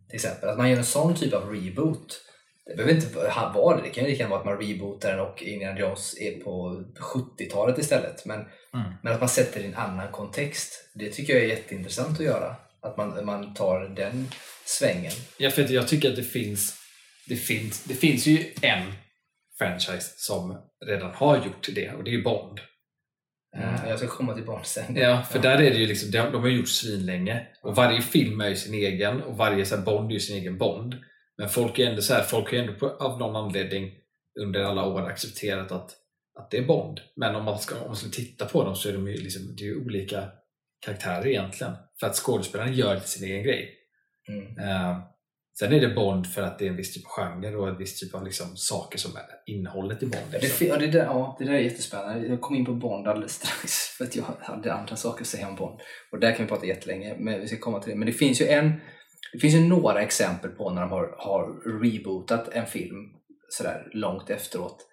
[0.09, 2.21] Till exempel, att man gör en sån typ av reboot.
[2.67, 3.15] Det behöver inte
[3.55, 6.19] vara det, det kan ju lika gärna vara att man rebootar den och Indiana Jones
[6.21, 8.27] är på 70-talet istället.
[8.27, 8.41] Men,
[8.75, 8.93] mm.
[9.03, 12.27] men att man sätter det i en annan kontext, det tycker jag är jätteintressant att
[12.27, 12.57] göra.
[12.83, 14.29] Att man, man tar den
[14.65, 15.13] svängen.
[15.39, 16.77] Ja, för jag tycker att det finns,
[17.29, 18.93] det finns, det finns ju en
[19.59, 20.57] franchise som
[20.87, 22.61] redan har gjort det och det är ju Bond.
[23.57, 24.97] Mm, jag ska komma till Bond sen.
[24.97, 28.49] Ja, för där är det ju liksom, de, har gjort svinlänge och varje film är
[28.49, 30.97] ju sin egen och varje så Bond är ju sin egen Bond.
[31.39, 33.93] Men folk är ändå så här, folk har ju ändå på, av någon anledning
[34.41, 35.91] under alla år accepterat att,
[36.39, 37.01] att det är Bond.
[37.17, 39.57] Men om man ska, om man ska titta på dem så är de ju liksom,
[39.57, 40.29] det är ju olika
[40.87, 41.73] karaktärer egentligen.
[42.01, 43.75] För att skådespelaren gör sin egen grej.
[44.29, 44.59] Mm.
[44.59, 44.99] Eh,
[45.61, 47.79] sen är det Bond för att det är en viss typ av genre och en
[47.79, 50.33] viss typ av liksom, saker som är innehållet i Bond.
[50.33, 50.67] Liksom.
[50.67, 52.27] ja, det, där, ja, det där är jättespännande.
[52.27, 55.49] Jag kom in på Bond alldeles strax för att jag hade andra saker att säga
[55.49, 55.81] om Bond.
[56.13, 57.99] Och där kan vi prata jättelänge, men vi ska komma till det.
[57.99, 58.81] Men det finns ju en
[59.33, 62.97] det finns ju några exempel på när de har, har rebootat en film
[63.49, 64.87] sådär långt efteråt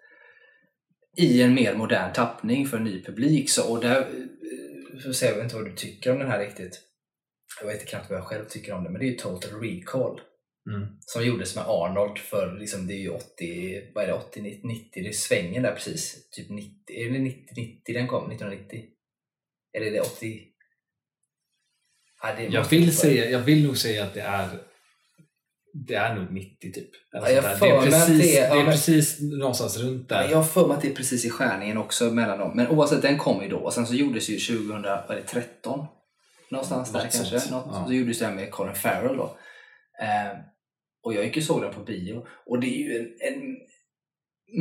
[1.17, 3.49] i en mer modern tappning för en ny publik.
[3.49, 6.39] Så, och där, eh, får se, jag vet inte vad du tycker om den här
[6.39, 6.81] riktigt.
[7.61, 10.21] Jag vet knappt vad jag själv tycker om det, men det är ju Total Recall
[10.67, 10.87] Mm.
[10.99, 14.67] som gjordes med Arnold för liksom, det är ju 80, vad är det, 80, 90,
[14.67, 16.29] 90 det är svängen där precis.
[16.29, 18.31] Typ 90, är det 90, 90 den kom?
[18.31, 18.83] 1990?
[19.77, 20.43] Eller är det 80?
[22.23, 24.49] Ja, det Jag, vill säga, jag vill nog säga att det är
[25.87, 26.89] det är nog 90 typ.
[27.11, 27.81] Ja, jag sånt för där.
[27.81, 30.23] det är precis, det är- det ja, är men- precis någonstans runt där.
[30.23, 32.51] Ja, jag har för mig att det är precis i skärningen också mellan dem.
[32.55, 33.57] Men oavsett, den kom ju då.
[33.57, 35.87] Och sen så gjordes ju 2013
[36.51, 37.51] någonstans där Något kanske.
[37.51, 37.85] Något, ja.
[37.87, 39.37] Så gjordes det här med Colin Farrell då.
[40.01, 40.37] Eh,
[41.07, 42.25] och jag gick och såg den på bio.
[42.45, 43.57] Och det är ju en, en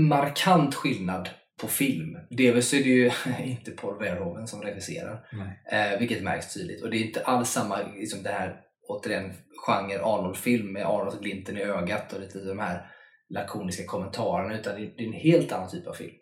[0.09, 1.29] markant skillnad
[1.61, 2.19] på film.
[2.31, 3.11] Dels är det ju
[3.45, 5.29] inte Paul Verhoeven som regisserar.
[5.73, 6.83] Eh, vilket märks tydligt.
[6.83, 9.33] Och det är inte alls samma, liksom det här, återigen,
[9.67, 12.91] genre Arnold-film med Arnold glimten i ögat och lite de här
[13.29, 14.59] lakoniska kommentarerna.
[14.59, 16.15] Utan det det är en helt annan typ av film.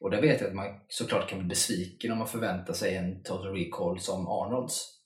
[0.00, 3.22] Och där vet jag att man såklart kan bli besviken om man förväntar sig en
[3.22, 4.98] Total Recall som Arnolds.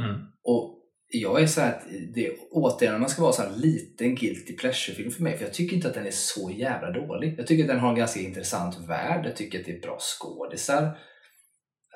[0.00, 0.16] Mm.
[0.42, 0.77] Och
[1.08, 1.82] jag är så här att
[2.14, 5.36] det återigen man ska vara så här en liten guilty pleasure-film för mig.
[5.36, 7.34] För jag tycker inte att den är så jävla dålig.
[7.38, 9.26] Jag tycker att den har en ganska intressant värld.
[9.26, 10.98] Jag tycker att det är bra skådisar.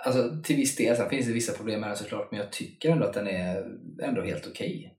[0.05, 2.91] Alltså till viss del, sen finns det vissa problem med den såklart, men jag tycker
[2.91, 3.65] ändå att den är
[4.03, 4.99] ändå helt okej.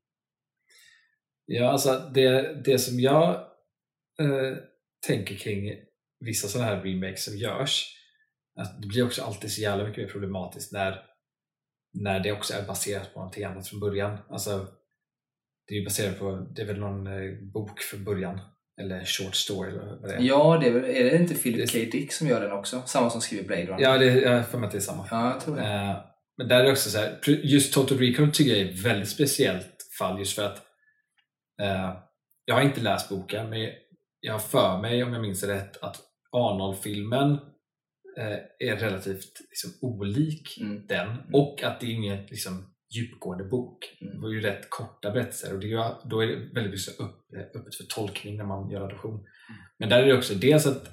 [1.45, 3.29] Ja, alltså det, det som jag
[4.19, 4.57] eh,
[5.07, 5.69] tänker kring
[6.19, 7.97] vissa sådana här remakes som görs,
[8.55, 11.05] att det blir också alltid så jävla mycket mer problematiskt när,
[11.93, 14.17] när det också är baserat på någonting annat från början.
[14.29, 14.67] Alltså,
[15.67, 18.39] det är ju baserat på, det är väl någon eh, bok från början,
[18.81, 20.21] eller short story eller vad det är.
[20.21, 21.77] Ja, det är, väl, är det inte Philip K.
[21.77, 22.81] Dick som gör den också?
[22.85, 23.81] Samma som skriver Blade Runner.
[23.81, 25.07] Ja, det, jag för mig att det är samma.
[25.11, 25.61] ja jag tror det.
[25.61, 25.97] Eh,
[26.37, 29.09] men där är det också så här, just Total Recall tycker jag är ett väldigt
[29.09, 30.57] speciellt fall just för att
[31.61, 31.93] eh,
[32.45, 33.69] jag har inte läst boken men
[34.19, 36.01] jag har för mig, om jag minns rätt, att
[36.31, 37.37] Arnold-filmen
[38.59, 40.87] är relativt liksom, olik Mm.
[40.87, 43.97] den och att det är ingen liksom, djupgående bok.
[44.01, 44.13] Mm.
[44.13, 47.41] Det var ju rätt korta berättelser och det är, då är det väldigt upp, eh,
[47.59, 49.25] öppet för tolkning när man gör adoption.
[49.79, 50.87] Men där är det också dels att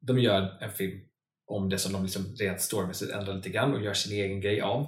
[0.00, 1.00] de gör en film
[1.46, 4.60] om det som de liksom rent storymässigt ändrar lite grann och gör sin egen grej
[4.60, 4.80] av.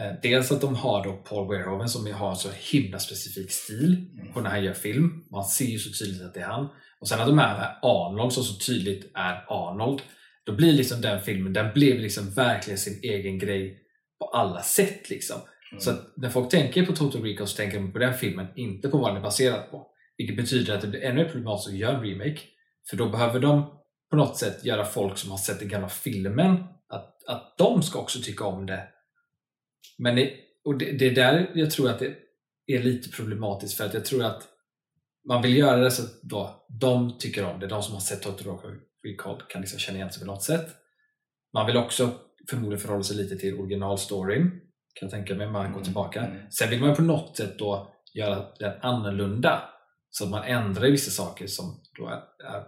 [0.00, 4.10] Eh, dels att de har då Paul Verhoeven som har en så himla specifik stil
[4.20, 4.32] Mm.
[4.32, 5.24] på när han gör film.
[5.30, 6.68] Man ser ju så tydligt att det är han.
[7.00, 10.00] Och sen att de är Arnold som så tydligt är Arnold.
[10.46, 13.78] Då blir liksom den filmen, den blev liksom verkligen sin egen grej
[14.18, 15.10] på alla sätt.
[15.10, 15.40] liksom.
[15.72, 15.80] Mm.
[15.80, 18.88] Så att när folk tänker på Total Recall så tänker de på den filmen, inte
[18.88, 19.86] på vad den är baserad på.
[20.16, 22.40] Vilket betyder att det blir ännu problematiskt att göra en remake.
[22.90, 26.64] För då behöver de på något sätt göra folk som har sett den gamla filmen,
[26.88, 28.88] att, att de ska också tycka om det.
[29.98, 30.32] Men det,
[30.64, 32.16] och det, det är där jag tror att det
[32.66, 34.42] är lite problematiskt för att jag tror att
[35.28, 37.66] man vill göra det så att då, de tycker om det.
[37.66, 38.78] De som har sett Total Recall
[39.48, 40.76] kan liksom känna igen sig på något sätt.
[41.52, 42.18] Man vill också
[42.50, 44.50] förmodligen förhålla sig lite till originalstoryn
[44.94, 46.20] kan jag tänka mig, man går Mm, tillbaka.
[46.26, 46.50] mm.
[46.50, 49.62] Sen vill man på något sätt då göra den annorlunda
[50.10, 52.22] så att man ändrar vissa saker som då är,
[52.54, 52.66] är,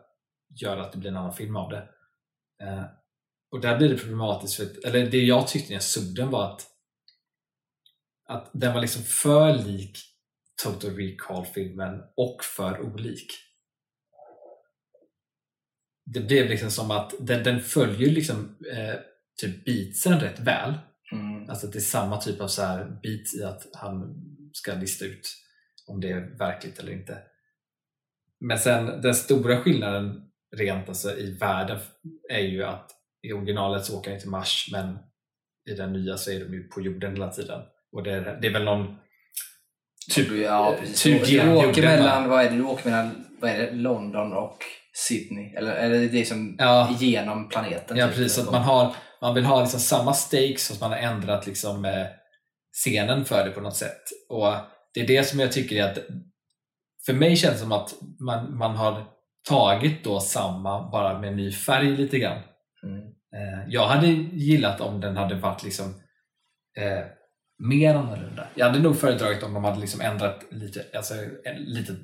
[0.61, 1.89] gör att det blir en annan film av det.
[2.63, 2.85] Eh,
[3.51, 6.31] och där blir det problematiskt, för, att- eller det jag tyckte när jag såg den
[6.31, 6.67] var att,
[8.29, 9.99] att den var liksom för lik
[10.65, 13.27] Total Recall-filmen och för olik.
[16.05, 18.95] Det blev liksom som att den, den följer liksom eh,
[19.41, 20.75] typ beatsen rätt väl.
[21.13, 21.51] Mm.
[21.51, 24.15] Alltså det är samma typ av så här beat i att han
[24.53, 25.37] ska lista ut
[25.87, 27.19] om det är verkligt eller inte.
[28.41, 31.79] Men sen den stora skillnaden rent alltså i världen
[32.31, 32.91] är ju att
[33.23, 34.99] i originalet så åker han till Mars men
[35.71, 37.61] i den nya så är de ju på jorden hela tiden.
[37.93, 38.97] Och det är, det är väl någon
[40.11, 41.03] typ, ja, precis.
[41.03, 42.29] typ du, åker mellan, va?
[42.29, 44.59] vad är det, du åker mellan vad är det, London och
[44.97, 45.55] Sydney.
[45.55, 46.97] Eller, eller det som Ja.
[47.01, 47.97] genom planeten.
[47.97, 48.17] Ja typ.
[48.17, 51.47] precis, så att man, har, man vill ha liksom samma stakes fast man har ändrat
[51.47, 52.07] liksom, eh,
[52.73, 54.03] scenen för det på något sätt.
[54.29, 54.55] Och
[54.95, 55.99] Det är det som jag tycker är att
[57.07, 59.05] för mig känns det som att man, man har
[59.49, 62.43] tagit då samma bara med ny färg lite grann.
[62.83, 62.99] Mm.
[63.37, 65.87] Eh, jag hade gillat om den hade varit liksom
[66.79, 67.05] eh,
[67.69, 68.47] mer annorlunda.
[68.55, 71.97] Jag hade nog föredragit om de hade liksom ändrat lite, alltså, en- lite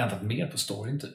[0.00, 1.14] ändrat mer på storyn typ.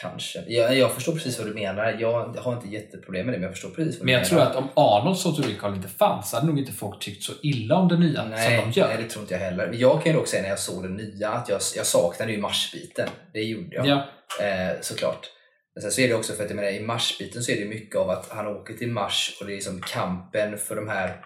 [0.00, 0.44] Kanske.
[0.46, 1.96] Jag, jag förstår precis vad du menar.
[2.00, 4.38] Jag har inte jätteproblem med det, men jag förstår precis vad Men du jag tror
[4.38, 4.50] menar.
[4.50, 7.98] att om Arnolds Recall inte fanns hade nog inte folk tyckt så illa om det
[7.98, 8.88] nya Nej, som de gör.
[8.88, 9.66] nej, det tror inte jag heller.
[9.66, 12.32] Men Jag kan ju dock säga när jag såg det nya att jag, jag saknade
[12.32, 13.08] ju marsbiten.
[13.32, 13.86] Det gjorde jag.
[13.86, 14.04] Ja.
[14.44, 15.30] Eh, såklart.
[15.74, 17.64] Men sen så är det också för att jag menar, i marsbiten så är det
[17.64, 21.16] mycket av att han åker till Mars och det är liksom kampen för de här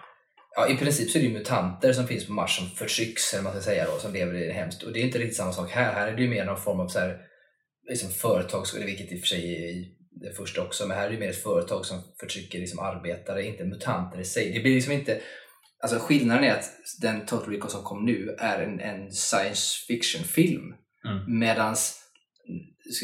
[0.55, 3.43] Ja, i princip så är det ju mutanter som finns på Mars som förtrycks, eller
[3.43, 4.83] vad man ska säga då, som lever i det hemskt.
[4.83, 5.93] Och det är inte riktigt samma sak här.
[5.93, 7.17] Här är det ju mer någon form av så här,
[7.89, 11.19] liksom företags, vilket i och för sig är det första också, men här är det
[11.19, 14.53] mer ett företag som förtrycker liksom arbetare, inte mutanter i sig.
[14.53, 15.21] Det blir liksom inte...
[15.83, 16.71] Alltså skillnaden är att
[17.01, 20.73] den Total Recall som kom nu är en, en science fiction-film.
[21.05, 21.39] Mm.
[21.39, 22.01] Medans,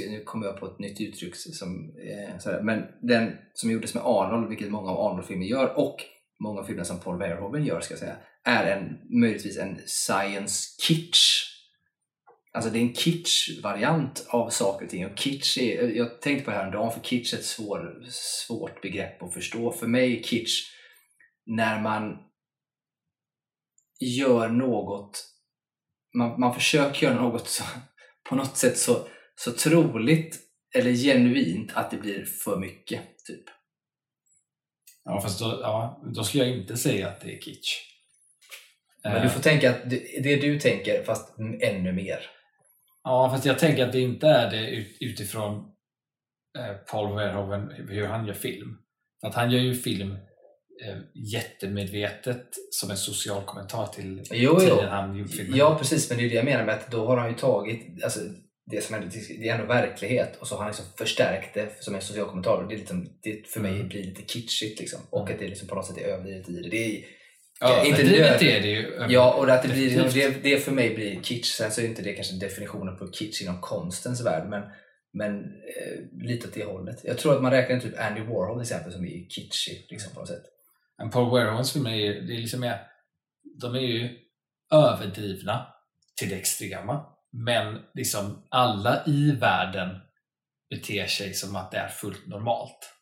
[0.10, 4.04] nu kommer jag på ett nytt uttryck, som, eh, sådär, men den som gjordes med
[4.06, 5.96] Arnold, vilket många av Arnold-filmer gör, och
[6.40, 10.82] många av filmerna som Paul Verhoeven gör, ska jag säga, är en, möjligtvis en science
[10.88, 11.53] kitsch.
[12.54, 15.06] Alltså det är en kitsch-variant av saker och ting.
[15.06, 18.06] Och kitsch är, jag tänkte på det här en dag, för kitsch är ett svår,
[18.10, 19.72] svårt begrepp att förstå.
[19.72, 20.64] För mig är kitsch
[21.46, 22.18] när man
[24.00, 25.26] gör något,
[26.18, 27.64] man, man försöker göra något så,
[28.30, 30.40] på något sätt så, så troligt
[30.76, 33.02] eller genuint att det blir för mycket.
[33.28, 33.46] Typ.
[35.04, 37.94] Ja, fast då, ja, då skulle jag inte säga att det är kitsch.
[39.04, 39.90] Men Eh, du får tänka att
[40.24, 42.30] det du tänker, fast ännu mer.
[43.04, 45.56] Ja, fast jag tänker att det inte är det ut, utifrån
[46.60, 48.78] eh, Paul Verhoeven, hur han gör film.
[49.22, 50.12] För att han gör ju film
[50.86, 54.60] eh, jättemedvetet som en social kommentar till Jo, jo.
[54.60, 55.58] tiden han gjorde filmen.
[55.58, 56.10] Ja, precis.
[56.10, 58.20] Men det är det jag menar med att då har han ju tagit alltså,
[58.72, 59.08] det som ändå,
[59.40, 62.62] det är ändå verklighet och så har han liksom förstärkt det som en social kommentar.
[62.64, 63.88] Och det, är liksom, det för mig Mm.
[63.88, 65.00] blir lite kitschigt liksom.
[65.10, 66.70] Och att det liksom på något sätt är överdrivet i det.
[66.70, 67.06] det är,
[67.70, 69.06] ja, inte inte nöd- är det ju.
[69.10, 71.52] ja, och att det, blir, det, det för mig blir kitsch.
[71.56, 74.62] Sen så är inte det kanske definitionen på kitsch inom konstens värld, men,
[75.14, 77.00] men eh, lite åt det hållet.
[77.04, 80.20] Jag tror att man räknar typ Andy Warhol till exempel som är kitschig liksom, på
[80.20, 80.44] något sätt.
[80.98, 82.80] Men Paul filmer är, ju- det är liksom mer,
[83.62, 84.10] de är ju
[84.74, 85.68] överdrivna
[86.20, 87.06] till det extrema.
[87.32, 89.90] Men liksom alla i världen
[90.70, 92.94] beter sig som att det är fullt normalt.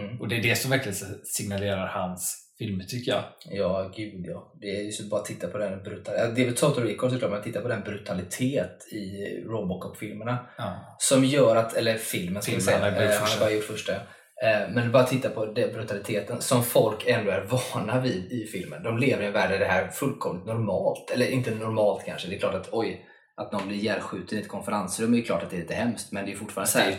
[0.00, 0.20] Mm.
[0.20, 3.22] Och det är det som verkligen signalerar hans filmer tycker jag.
[3.50, 4.52] Ja, gud ja.
[4.60, 6.34] Det är ju så bara att titta på den brutalitet.
[6.36, 9.02] Det är väl Total Recall såklart, men titta på den brutalitet i
[9.46, 10.38] Robocop-filmerna.
[10.58, 10.96] Ja.
[10.98, 13.50] Som gör att, eller filmen ska vi säga, han har gjort Eh, han har bara
[13.50, 13.92] gjort första.
[14.46, 17.44] Eh, Men bara titta på den brutaliteten som folk ändå är
[17.74, 18.82] vana vid i filmen.
[18.82, 21.10] De lever i en värld där det här är fullkomligt normalt.
[21.14, 24.48] Eller inte normalt kanske, det är klart att oj, att någon blir ihjälskjuten i ett
[24.48, 26.84] konferensrum är ju klart att det är lite hemskt, men det är fortfarande så Det
[26.84, 26.90] är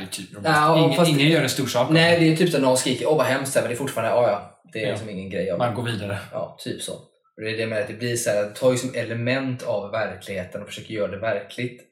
[0.00, 0.78] ju det typ Ja, normalt.
[0.84, 2.24] ingen, fast- ingen gör en stor sak av Nej, det.
[2.26, 4.57] det är typ att någon skriker åh vad hemskt, men det är fortfarande, ja ja,
[4.72, 4.90] det är Ja.
[4.92, 5.58] liksom ingen grej av.
[5.58, 6.18] Man går vidare.
[6.32, 6.94] Ja, typ så.
[7.36, 9.62] Och det är det med att det blir så här, att tar ju som element
[9.62, 11.82] av verkligheten och försöker göra det verkligt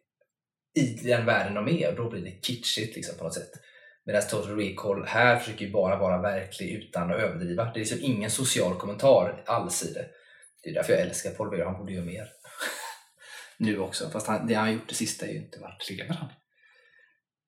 [0.78, 3.50] i den världen de är och då blir det kitschigt liksom, på något sätt.
[4.06, 7.64] Medan Total Recall här försöker ju bara vara verklig utan att överdriva.
[7.64, 10.06] Det är liksom ingen social kommentar alls i det.
[10.62, 12.28] Det är därför jag älskar Paul Bear, han borde göra mer.
[13.56, 15.90] nu också, fast han, det han gjort det sista är ju inte varit.
[15.90, 16.28] Lever han?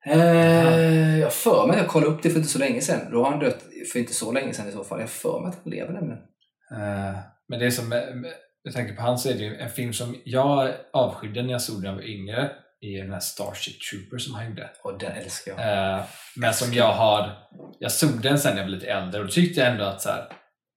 [0.07, 3.11] Eh, jag för mig, jag kollade upp det för inte så länge sedan.
[3.11, 5.01] Då har han dött för inte så länge sedan i så fall.
[5.01, 6.23] Jag för mig att han lever nämligen.
[6.71, 8.17] Eh, men det är som, med,
[8.65, 11.63] med, tanke på han så är det ju en film som jag avskydde när jag
[11.63, 14.71] såg den när jag var yngre i den här Starship Trooper som han gjorde.
[14.83, 15.97] Och den älskar jag.
[15.99, 16.05] Eh,
[16.37, 19.33] men som jag har, jag såg den sen när jag var lite äldre och då
[19.33, 20.29] tyckte jag ändå att så här,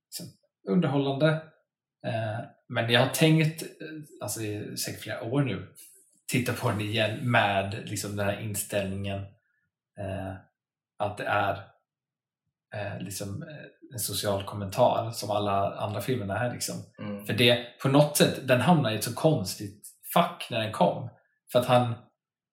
[0.08, 0.26] liksom,
[0.70, 1.28] underhållande.
[2.08, 3.68] Eh, men jag har tänkt, eh,
[4.22, 5.68] alltså i säkert flera år nu,
[6.32, 9.20] titta på den igen med liksom den här inställningen
[10.00, 10.34] eh,
[11.00, 11.54] att det är
[12.76, 16.54] eh, liksom eh, en social kommentar som alla andra filmerna är.
[16.54, 16.76] Liksom.
[17.00, 17.26] Mm.
[17.26, 21.10] För det, på något sätt, den hamnar i ett så konstigt fack när den kom.
[21.52, 21.94] För att han,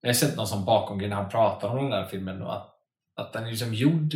[0.00, 2.74] jag har sett någon som bakom när han pratar om den där filmen och att,
[3.16, 4.14] att den är liksom gjord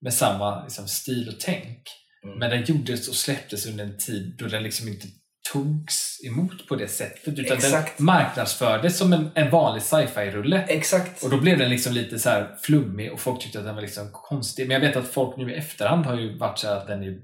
[0.00, 1.82] med samma liksom, stil och tänk.
[2.24, 2.38] Mm.
[2.38, 5.06] Men den gjordes och släpptes under en tid då den liksom inte
[5.54, 7.38] togs emot på det sättet.
[7.38, 7.96] Utan Exakt.
[7.96, 10.64] den marknadsfördes som en, en vanlig sci-fi-rulle.
[10.68, 11.22] Exakt.
[11.22, 13.82] Och då blev den liksom lite så här flummig och folk tyckte att den var
[13.82, 14.68] liksom konstig.
[14.68, 17.18] Men jag vet att folk nu i efterhand har ju varit så att den är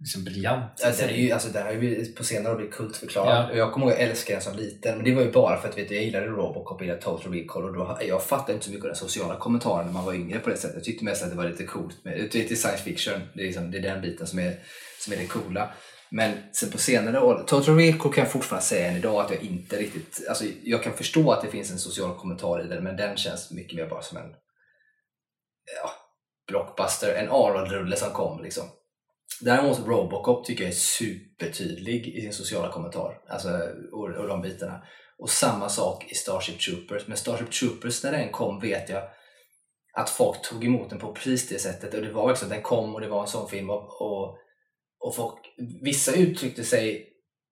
[0.00, 0.80] liksom briljant.
[0.80, 3.44] i Ja, den, är ju, alltså, den har ju på senare år blivit kultförklarad.
[3.44, 3.50] Ja.
[3.50, 4.96] Och jag kommer ihåg att jag älskade den som liten.
[4.96, 7.32] Men det var ju bara för att vet du, jag gillade Robocop och gillade Total
[7.32, 7.64] Recall.
[7.64, 10.38] Och då, jag fattade inte så mycket av den sociala kommentaren när man var yngre
[10.38, 10.76] på det sättet.
[10.76, 12.04] Jag tyckte mest att det var lite coolt.
[12.04, 13.20] Med, det är lite science fiction.
[13.34, 14.54] Det är, liksom, det är den biten som är,
[15.00, 15.70] som är det coola.
[16.10, 19.42] Men sen på senare år, Total Recall kan jag fortfarande säga än idag att jag
[19.42, 20.24] inte riktigt...
[20.28, 23.50] Alltså, jag kan förstå att det finns en social kommentar i den, men den känns
[23.50, 24.34] mycket mer bara som en
[25.82, 25.90] ja,
[26.48, 28.42] blockbuster, en Arnold-rulle som kom.
[28.42, 28.64] Liksom.
[29.40, 33.20] Däremot Robocop tycker jag är supertydlig i sin sociala kommentar.
[33.28, 33.48] Alltså,
[33.92, 34.82] och, och de bitarna.
[35.18, 37.06] Och samma sak i Starship Troopers.
[37.06, 39.02] Men Starship Troopers när den kom vet jag
[39.92, 41.94] att folk tog emot den på precis det sättet.
[41.94, 43.70] Och det var verkligen att den kom och det var en sån film.
[43.70, 44.38] Och, och,
[45.00, 45.38] och folk,
[45.82, 47.06] vissa uttryckte sig,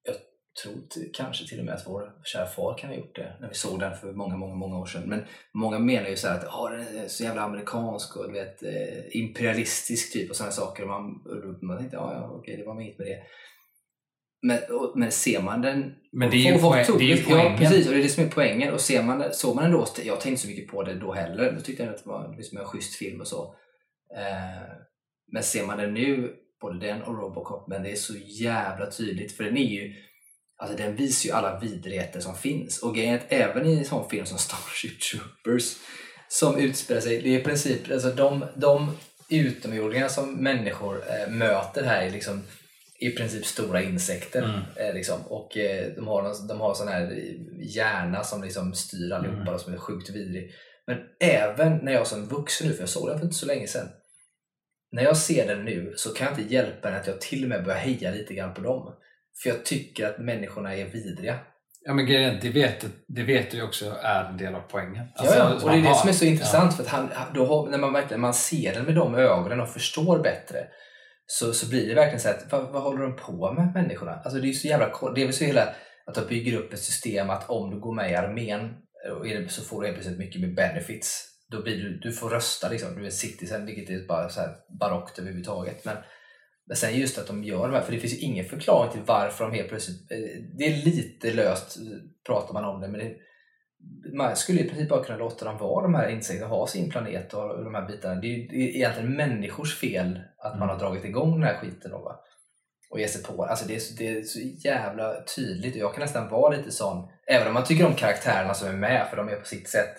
[0.05, 0.15] jag
[0.63, 0.83] tror
[1.15, 3.81] kanske till och med att vår kära far kan ha gjort det när vi såg
[3.81, 5.03] den för många, många, många år sedan.
[5.09, 8.63] Men många menar ju så här att ah, den är så jävla amerikansk och vet,
[8.63, 10.83] eh, imperialistisk typ och sådana saker.
[10.83, 13.23] Och man, och man tänkte, ja, ja okej, det var inget med det.
[14.43, 15.95] Men, och, men ser man den...
[16.13, 17.59] Men det är ju, poäng, det är ju Ja, poängen.
[17.59, 17.87] precis.
[17.87, 18.73] Och det är det som är poängen.
[18.75, 21.13] Och ser man, såg man den då, jag tänkte inte så mycket på det då
[21.13, 21.53] heller.
[21.53, 23.55] Då tyckte jag att det var liksom en schysst film och så.
[24.17, 24.69] Eh,
[25.33, 29.33] men ser man den nu, både den och Robocop, men det är så jävla tydligt.
[29.37, 29.95] För den är ju,
[30.57, 32.83] alltså den visar ju alla vidrigheter som finns.
[32.83, 35.77] Och grejen är att även i en sån film som Starship Troopers,
[36.29, 38.97] som utspelar sig, det är i princip, alltså de, de
[39.31, 42.43] utomjordingar som människor eh, möter här är liksom
[43.01, 44.43] i princip stora insekter.
[44.43, 44.61] Mm.
[44.77, 45.21] Eh, liksom.
[45.27, 47.19] Och eh, de har, någon- de har sån här
[47.77, 49.55] hjärna som liksom styr allihopa Mm.
[49.55, 50.51] och som är sjukt vidrig.
[50.87, 53.67] Men även när jag som vuxen nu, för jag såg den för inte så länge
[53.67, 53.89] sedan.
[54.93, 57.49] När jag ser den nu så kan jag inte hjälpa än att jag till och
[57.49, 58.95] med börjar heja lite grann på dem.
[59.43, 61.39] För jag tycker att människorna är vidriga.
[61.85, 65.07] Ja men grejen det vet, det vet du ju också är en del av poängen.
[65.15, 65.65] Alltså, ja, ja.
[65.65, 66.31] Och det är det som är så ja.
[66.31, 66.77] intressant.
[66.77, 69.69] För att han, då, har- när man verkligen man ser den med de ögonen och
[69.69, 70.67] förstår bättre
[71.27, 74.13] så, så blir det verkligen så att, vad, vad håller de på med människorna?
[74.13, 75.75] Alltså det är ju så jävla Det är väl så hela
[76.07, 78.75] att de bygger upp ett system att om du går med i armén
[79.23, 81.25] det- så får du helt plötsligt mycket mer benefits.
[81.51, 84.57] Då blir du, du får rösta liksom, du är citizen, vilket är bara så här
[84.81, 85.85] barockt överhuvudtaget.
[85.85, 85.97] Men,
[86.67, 89.01] men sen just att de gör det här, för det finns ju ingen förklaring till
[89.07, 90.11] varför de helt plötsligt...
[90.11, 90.19] eh,
[90.59, 91.79] Det är lite löst,
[92.27, 93.17] pratar man om det, men det,
[94.17, 97.35] man skulle i princip bara kunna låta dem vara de här insekterna, ha sin planet
[97.35, 98.21] och de här bitarna.
[98.21, 101.99] Det är ju egentligen människors fel att man har dragit igång den här skiten då,
[101.99, 102.21] va?
[102.91, 103.75] och ge sig på alltså det.
[103.75, 107.49] Är så, det är så jävla tydligt och jag kan nästan vara lite sån, även
[107.49, 109.97] om man tycker om karaktärerna som är med, för de är på sitt sätt,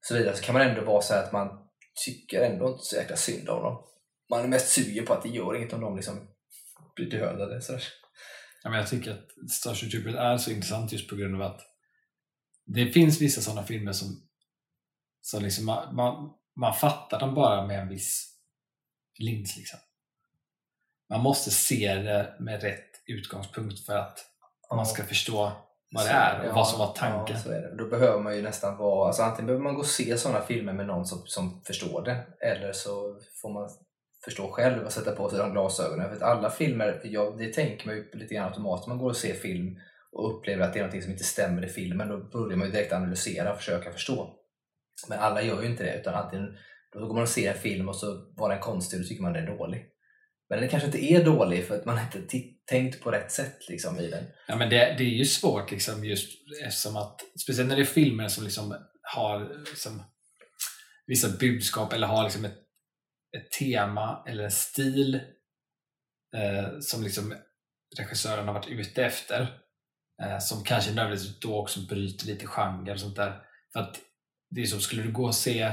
[0.00, 1.68] så vidare, så kan man ändå vara så att man
[2.04, 3.84] tycker ändå inte så jäkla synd om dem.
[4.30, 6.28] Man är mest sugen på att det gör inget om de liksom
[6.94, 7.62] blir dödade.
[7.62, 7.78] Så.
[8.62, 11.60] Ja, men jag tycker att Starship Troopers är så intressant just på grund av att
[12.66, 14.28] det finns vissa sådana filmer som,
[15.20, 18.36] som liksom man, man, man fattar dem bara med en viss
[19.18, 19.56] lins.
[19.56, 19.78] Liksom.
[21.08, 24.18] Man måste se det med rätt utgångspunkt för att
[24.74, 27.36] man ska förstå vad det är och ja, vad som var tanken.
[27.36, 27.76] Ja, så är det.
[27.76, 30.72] Då behöver man ju nästan vara, alltså antingen behöver man gå och se sådana filmer
[30.72, 33.68] med någon som, som förstår det, eller så får man
[34.24, 36.08] förstå själv och sätta på sig de glasögonen.
[36.08, 39.16] För att alla filmer, jag, det tänker man ju lite grann automatiskt, man går och
[39.16, 39.78] ser film
[40.12, 42.72] och upplever att det är något som inte stämmer i filmen, då börjar man ju
[42.72, 44.36] direkt analysera och försöka förstå.
[45.08, 46.56] Men alla gör ju inte det, utan antingen
[46.92, 49.22] då går man och ser en film och så var den konstig och då tycker
[49.22, 49.86] man den är dålig.
[50.48, 53.68] Men den kanske inte är dålig för att man inte ti- tänkt på rätt sätt
[53.68, 54.24] liksom, i den.
[54.46, 56.30] Ja, men det, det är ju svårt liksom just
[56.64, 60.02] eftersom att, speciellt när det är filmer som liksom har liksom,
[61.06, 62.58] vissa budskap eller har liksom ett,
[63.36, 65.14] ett tema eller en stil
[66.36, 67.34] eh, som liksom
[67.98, 69.40] regissören har varit ute efter
[70.22, 73.42] eh, som kanske nödvändigtvis då också bryter lite genre och sånt där.
[73.72, 74.00] För att
[74.50, 75.72] det är som, skulle du gå och se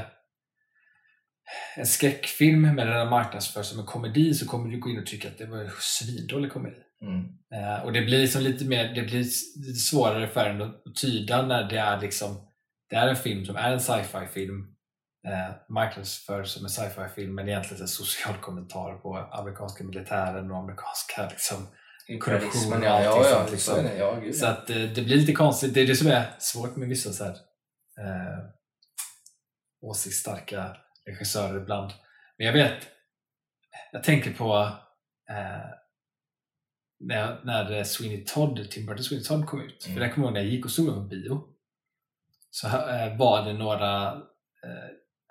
[1.76, 5.06] en skräckfilm med den här marknadsförs som en komedi så kommer du gå in och
[5.06, 6.82] tycka att det var en svindålig komedi.
[7.02, 7.24] Mm.
[7.54, 9.18] Eh, och det blir liksom lite mer, det blir
[9.66, 12.48] lite svårare för en att tyda när det är liksom
[12.90, 14.74] det är en film som är en sci-fi film
[15.28, 20.58] eh, marknadsförs som en sci-fi film men egentligen en social kommentar på amerikanska militären och
[20.58, 21.66] amerikanska liksom.
[22.20, 23.02] Korruption och ja.
[23.02, 23.82] Ja, allting ja, sånt, liksom.
[23.82, 23.96] det.
[23.96, 26.76] Ja, gud, Så att eh, det blir lite konstigt, det är det som är svårt
[26.76, 27.32] med vissa så här,
[28.00, 28.44] eh,
[29.80, 31.92] åsiktsstarka regissörer ibland.
[32.38, 32.86] Men jag vet,
[33.92, 34.56] jag tänker på
[35.30, 35.70] eh,
[37.00, 39.86] när, när Sweeney Todd, Tim Burton Sweeney Todd kom ut.
[39.86, 39.96] Mm.
[39.98, 41.44] För jag kommer ihåg när jag gick och såg den på bio.
[42.50, 44.06] Så eh, var det några,
[44.64, 44.88] eh,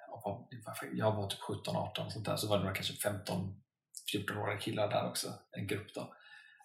[0.07, 0.47] jag var-
[0.93, 5.07] jag var typ 17-18 och sånt där, så var det några kanske 15-14-åriga killar där
[5.09, 6.13] också, en grupp då.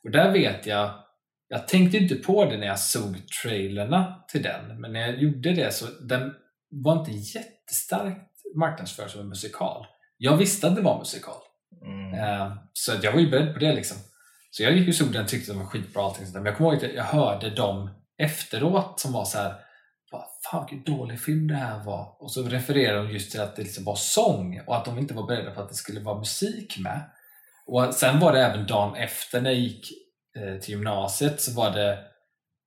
[0.05, 1.05] Och där vet jag,
[1.49, 5.53] jag tänkte inte på det när jag såg trailerna till den, men när jag gjorde
[5.53, 6.35] det så den
[6.71, 9.87] var inte jättestarkt marknadsförd som en musikal.
[10.17, 11.41] Jag visste att det var musikal.
[11.83, 12.15] Mm.
[12.15, 13.73] Eh, Så jag var ju beredd på det.
[13.75, 13.97] liksom.
[14.55, 16.03] Så jag gick och såg den och tyckte den var skitbra.
[16.03, 16.35] och Allting sånt.
[16.35, 19.55] Men jag kommer ihåg att jag hörde dem efteråt som var så här
[20.11, 22.23] vad fan vilken dålig film det här var.
[22.23, 25.15] Och så refererade de just till att det liksom var sång och att de inte
[25.15, 27.11] var beredda på att det skulle vara musik med.
[27.67, 29.93] Och sen var det även dagen efter när jag gick
[30.37, 31.99] eh, till gymnasiet så var det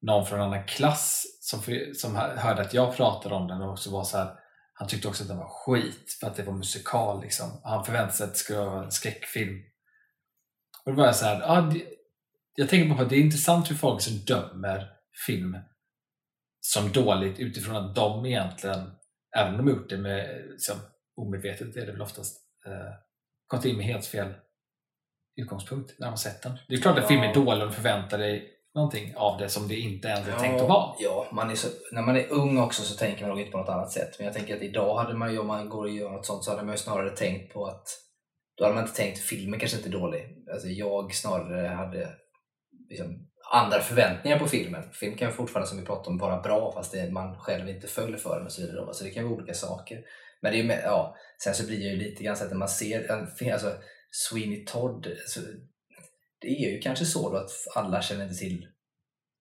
[0.02, 1.60] någon från en annan klass som,
[1.96, 4.36] som hörde att jag pratade om den och också var så här
[4.78, 7.22] han tyckte också att den var skit för att det var musikal.
[7.22, 7.62] Liksom.
[7.64, 9.62] Han förväntade sig att det skulle vara en skräckfilm.
[10.86, 11.82] Och då var jag så här, ah, det,
[12.56, 14.92] jag tänker på att det är intressant hur folk som dömer
[15.28, 15.58] film
[16.62, 18.92] som dåligt utifrån att de egentligen,
[19.38, 20.76] även om de gjort det med liksom,
[21.18, 22.94] omedvetet är det väl oftast eh,
[23.48, 24.34] gått in med helt fel
[25.42, 26.58] utgångspunkt när man sett den.
[26.68, 27.08] Det är klart att Ja.
[27.08, 30.40] film är dålig och du förväntar dig någonting av det som det inte ens är
[30.40, 30.96] tänkt att vara.
[31.00, 33.58] Ja, man är så, när man är ung också så tänker man nog inte på
[33.58, 34.16] något annat sätt.
[34.18, 36.44] Men jag tänker att idag hade man ju, om man går och gör något sånt,
[36.44, 37.88] så hade man ju snarare tänkt på att
[38.58, 40.38] då hade man inte tänkt filmen kanske inte är dålig.
[40.54, 42.10] Alltså jag snarare hade
[42.90, 44.92] liksom, andra förväntningar på filmen.
[44.94, 47.88] Film kan ju fortfarande, som vi pratade om, vara bra fast det, man själv inte
[47.88, 48.94] följer för den och så vidare.
[48.94, 50.02] Så det kan vara olika saker.
[50.42, 52.58] Men det är med- ja, sen så blir det ju lite grann så att när
[52.58, 53.72] man ser en film, alltså
[54.12, 55.40] Sweeney Todd, så
[56.42, 58.68] det är ju kanske så då att alla känner inte till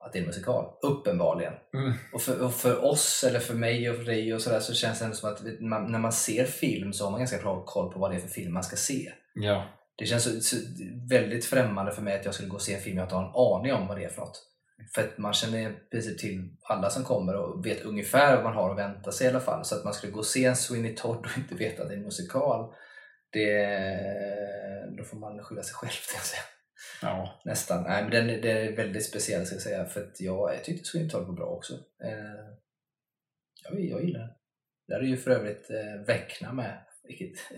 [0.05, 0.65] att det är en musikal.
[0.83, 1.53] Uppenbarligen.
[1.75, 1.93] Mm.
[2.13, 4.99] Och för, och för oss, eller för mig och för dig och sådär så känns
[4.99, 7.93] det ändå som att man, när man ser film så har man ganska bra koll
[7.93, 9.13] på vad det är för film man ska se.
[9.35, 9.65] Ja.
[9.97, 10.57] Det känns så, så
[11.09, 13.23] väldigt främmande för mig att jag skulle gå och se en film jag inte har
[13.23, 14.43] en aning om vad det är för något.
[14.95, 18.55] För att man känner i princip till alla som kommer och vet ungefär vad man
[18.55, 19.65] har att vänta sig i alla fall.
[19.65, 21.95] Så att man skulle gå och se en Sweeney Todd och inte veta att det
[21.95, 22.75] är en musikal,
[23.33, 26.43] det, då får man skylla sig själv jag säga.
[27.03, 27.41] Ja.
[27.45, 27.83] Nästan.
[27.83, 29.85] Nej, men den, den är väldigt speciell ska jag säga.
[29.85, 31.75] För att jag, jag tyckte Todd var bra också.
[32.05, 32.45] Eh,
[33.65, 34.31] jag, jag gillar den.
[34.89, 36.79] Där är ju för övrigt eh, Vecna med.
[37.09, 37.51] Vilket,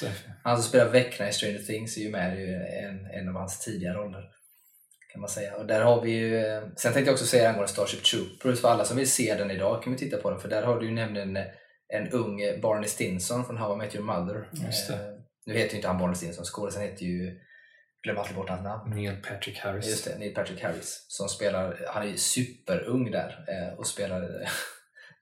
[0.00, 0.12] det.
[0.42, 3.60] han som spelar Vecna i Stranger Things är ju med i en, en av hans
[3.60, 4.30] tidiga roller.
[5.12, 5.56] Kan man säga.
[5.56, 8.68] Och där har vi ju, eh, sen tänkte jag också säga angående Starship Troopers, för
[8.68, 10.40] alla som vill se den idag kan vi titta på den.
[10.40, 11.36] För där har du ju nämligen
[11.88, 14.48] en, ung Barney Stinson från How I Met Your Mother.
[14.90, 14.96] Eh,
[15.46, 17.40] nu heter ju inte han Barney Stinson, skådisen heter ju,
[18.04, 18.94] glöm alltid bort hans namn.
[18.94, 19.88] Neil Patrick Harris.
[19.88, 24.22] Just det, Neil Patrick Harris som spelar, han är ju superung där eh, och spelar
[24.22, 24.48] eh,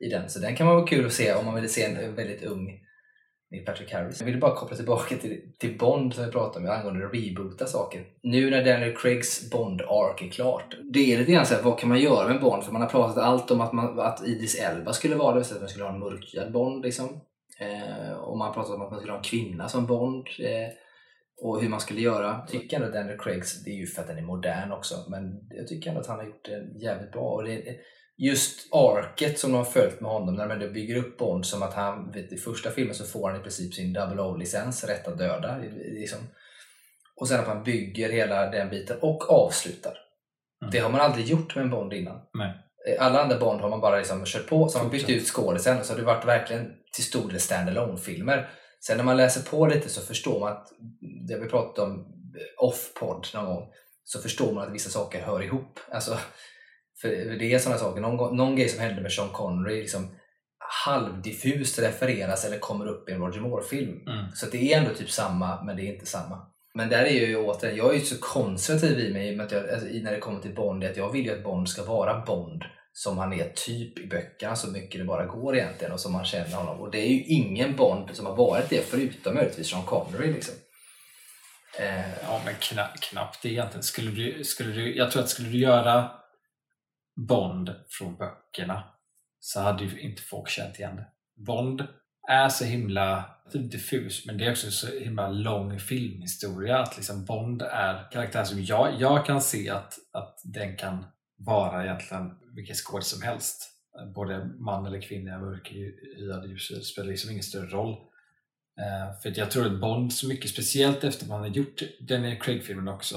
[0.06, 0.30] i den.
[0.30, 2.80] Så den kan vara kul att se om man vill se en, väldigt ung
[3.50, 4.20] Neil Patrick Harris.
[4.20, 7.66] Jag vill bara koppla tillbaka till, till Bond som vi pratade om angående att reboota
[7.66, 8.04] saker.
[8.22, 10.76] Nu när Daniel Craigs Bond-ark är klart.
[10.92, 12.64] Det är lite grann så här, vad kan man göra med Bond?
[12.64, 15.60] För man har pratat allt om att, man, att Idris Elba skulle vara det, att
[15.60, 16.84] man skulle ha en mörkhyad Bond.
[16.84, 17.20] Liksom.
[17.58, 20.26] Eh, och man har pratat om att man skulle ha en kvinna som Bond.
[20.38, 20.68] Eh,
[21.42, 22.26] och hur man skulle göra.
[22.26, 24.94] Jag tycker ändå att Daniel Craigs, det är ju för att den är modern också,
[25.08, 27.30] men jag tycker ändå att han har gjort det jävligt bra.
[27.30, 27.76] Och det,
[28.16, 31.74] just arket som de har följt med honom, när de bygger upp Bond som att
[31.74, 35.18] han, vet, i första filmen så får han i princip sin double O-licens, rätt att
[35.18, 35.58] döda.
[35.76, 36.18] Liksom.
[37.16, 39.94] Och sen att man bygger hela den biten och avslutar.
[40.62, 40.72] Mm.
[40.72, 42.20] Det har man aldrig gjort med en Bond innan.
[42.34, 42.54] Nej.
[42.88, 45.26] Eh, Alla andra Bond har man bara liksom kört på, så har man bytt ut
[45.26, 48.50] skådisen och så har det varit verkligen till stor del stand filmer
[48.86, 50.72] Sen när man läser på lite så förstår man att,
[51.28, 52.06] det vi pratat om
[52.58, 53.68] off-podd någon gång,
[54.04, 55.80] så förstår man att vissa saker hör ihop.
[55.90, 56.18] Alltså,
[57.00, 57.08] för
[57.38, 60.16] det är sådana saker, någon, någon grej som hände med Sean Connery liksom
[60.84, 64.08] halvdiffust refereras eller kommer upp i en Roger Moore-film.
[64.08, 64.32] Mm.
[64.34, 66.46] Så det är ändå typ samma, men det är inte samma.
[66.74, 69.70] Men där är ju återigen, jag är ju så konservativ i mig i att jag,
[69.70, 72.62] alltså, när det kommer till Bond, att jag vill ju att Bond ska vara Bond
[72.92, 76.24] som han är typ i böckerna så mycket det bara går egentligen och som man
[76.24, 76.80] känner honom.
[76.80, 80.54] Och det är ju ingen Bond som har varit det förutom möjligtvis Sean Connery liksom.
[81.78, 83.82] Eh, Ja, men kna, knappt egentligen.
[83.82, 86.10] Skulle du, skulle du, jag tror att skulle du göra
[87.28, 88.84] Bond från böckerna
[89.40, 91.06] så hade ju inte folk känt igen det.
[91.46, 91.86] Bond
[92.28, 97.24] är så himla typ diffus, men det är också så himla lång filmhistoria att liksom
[97.24, 101.04] Bond är karaktär som jag, jag kan se att, att den kan
[101.36, 103.68] vara egentligen vilken skådis som helst.
[104.14, 107.92] Både man eller kvinna, mörkhyad, ljushyad, spelar liksom ingen större roll.
[108.80, 112.88] Eh, för jag tror att Bond så mycket, speciellt efter man har gjort Daniel Craig-filmen
[112.88, 113.16] också,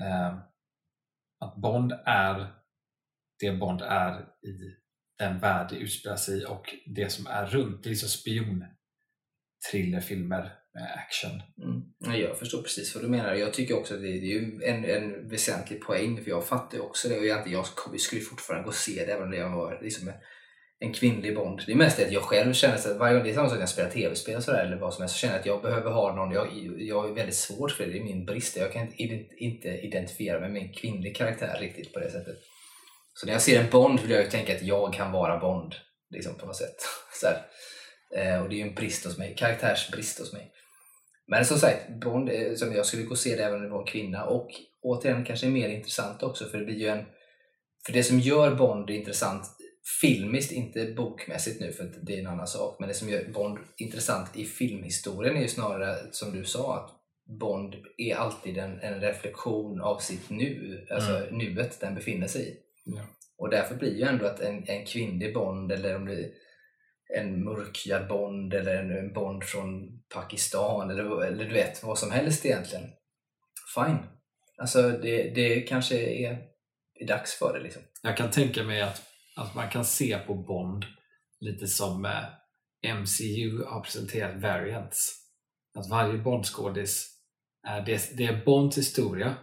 [0.00, 0.38] eh,
[1.40, 2.54] att Bond är
[3.38, 4.76] det Bond är i
[5.18, 7.82] den värld det utspelar sig i och det som är runt.
[7.82, 8.64] Det är liksom spion
[9.70, 11.42] thrillerfilmer Eh, action.
[11.62, 12.20] Mm.
[12.20, 13.34] Jag förstår precis vad du menar.
[13.34, 16.82] Jag tycker också att det är ju en, en väsentlig poäng, för jag fattar ju
[16.82, 17.18] också det.
[17.18, 17.66] Och jag, jag
[18.00, 20.14] skulle fortfarande gå och se det, även om det var liksom en,
[20.78, 21.62] en kvinnlig Bond.
[21.66, 23.56] Det är mest det att jag själv känner att varje gång det är samma sak
[23.56, 25.90] när jag spelar tv-spel sådär, eller vad som helst, så känner jag att jag behöver
[25.90, 26.48] ha någon, jag,
[26.78, 28.56] jag är väldigt svårt för det, det är min brist.
[28.56, 32.36] Jag kan inte, inte identifiera mig med en kvinnlig karaktär riktigt på det sättet.
[33.14, 35.74] Så när jag ser en Bond vill jag ju tänka att jag kan vara Bond,
[36.10, 36.76] liksom på något sätt.
[37.20, 37.42] Så här.
[38.10, 40.52] Eh, och det är ju en brist hos mig, karaktärsbrist hos mig.
[41.28, 43.70] Men som sagt, Bond, eh, som jag skulle gå och se det även om det
[43.70, 44.24] var en kvinna.
[44.24, 44.48] Och
[44.82, 47.04] återigen kanske mer intressant också, för det blir ju en...
[47.86, 49.44] För det som gör Bond intressant
[50.00, 53.58] filmiskt, inte bokmässigt nu för det är en annan sak, men det som gör Bond
[53.76, 56.90] intressant i filmhistorien är ju snarare, som du sa, att
[57.40, 62.56] Bond är alltid en, en reflektion av sitt nu, alltså nuet den befinner sig i.
[62.84, 63.02] Ja.
[63.38, 66.30] Och därför blir ju ändå att en, en kvinnlig Bond eller om det
[67.16, 72.46] en mörkhyad Bond eller en, Bond från Pakistan eller, eller du vet, vad som helst
[72.46, 72.84] egentligen.
[73.74, 73.98] Fine.
[74.56, 76.38] Alltså det, det kanske är,
[77.00, 77.82] är dags för det liksom.
[78.02, 79.02] Jag kan tänka mig att,
[79.36, 80.84] att man kan se på Bond
[81.40, 85.24] lite som eh, MCU har presenterat variants.
[85.78, 87.18] Att varje Bond-skådis
[87.86, 89.36] det, det är Bonds historia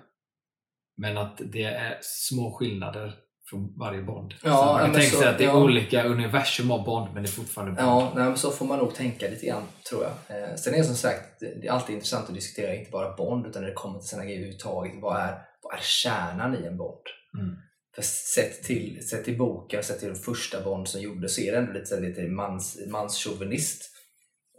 [0.98, 3.16] men att det är små skillnader
[3.50, 4.34] från varje Bond.
[4.44, 5.64] Ja, så man kan tänka så- sig att det är ja.
[5.64, 7.88] olika universum av Bond men det är fortfarande Bond.
[7.88, 10.38] Ja, nej, men så får man nog tänka lite grann tror jag.
[10.38, 13.46] Eh, sen är det som sagt, det är alltid intressant att diskutera inte bara Bond
[13.48, 14.94] utan när det kommer till sådana grejer överhuvudtaget.
[15.02, 17.02] Vad är, vad är kärnan i en Bond?
[17.40, 17.56] Mm.
[17.96, 21.52] För sett till, sett till boken, sett till den första Bond som gjordes så är
[21.52, 23.92] det ändå lite, lite mans, manschauvinist.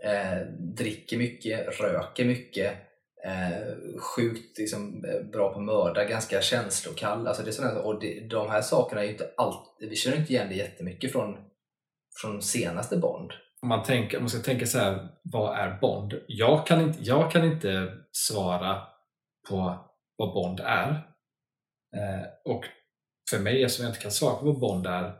[0.04, 0.38] Eh,
[0.76, 2.74] dricker mycket, röker mycket,
[3.26, 7.26] eh, sjukt liksom, eh, bra på att mörda, ganska känslokall.
[7.26, 10.16] Alltså det är sådana, och det, de här sakerna är ju inte alltid, vi känner
[10.16, 11.36] inte igen det jättemycket från,
[12.20, 13.30] från senaste Bond.
[13.62, 16.14] Om man, tänker, om man ska tänka så här, vad är Bond?
[16.26, 18.82] Jag kan inte, jag kan inte svara
[19.48, 20.90] på vad Bond är.
[21.96, 22.64] Eh, och
[23.30, 25.14] för mig, eftersom jag inte kan svara på vad Bond är,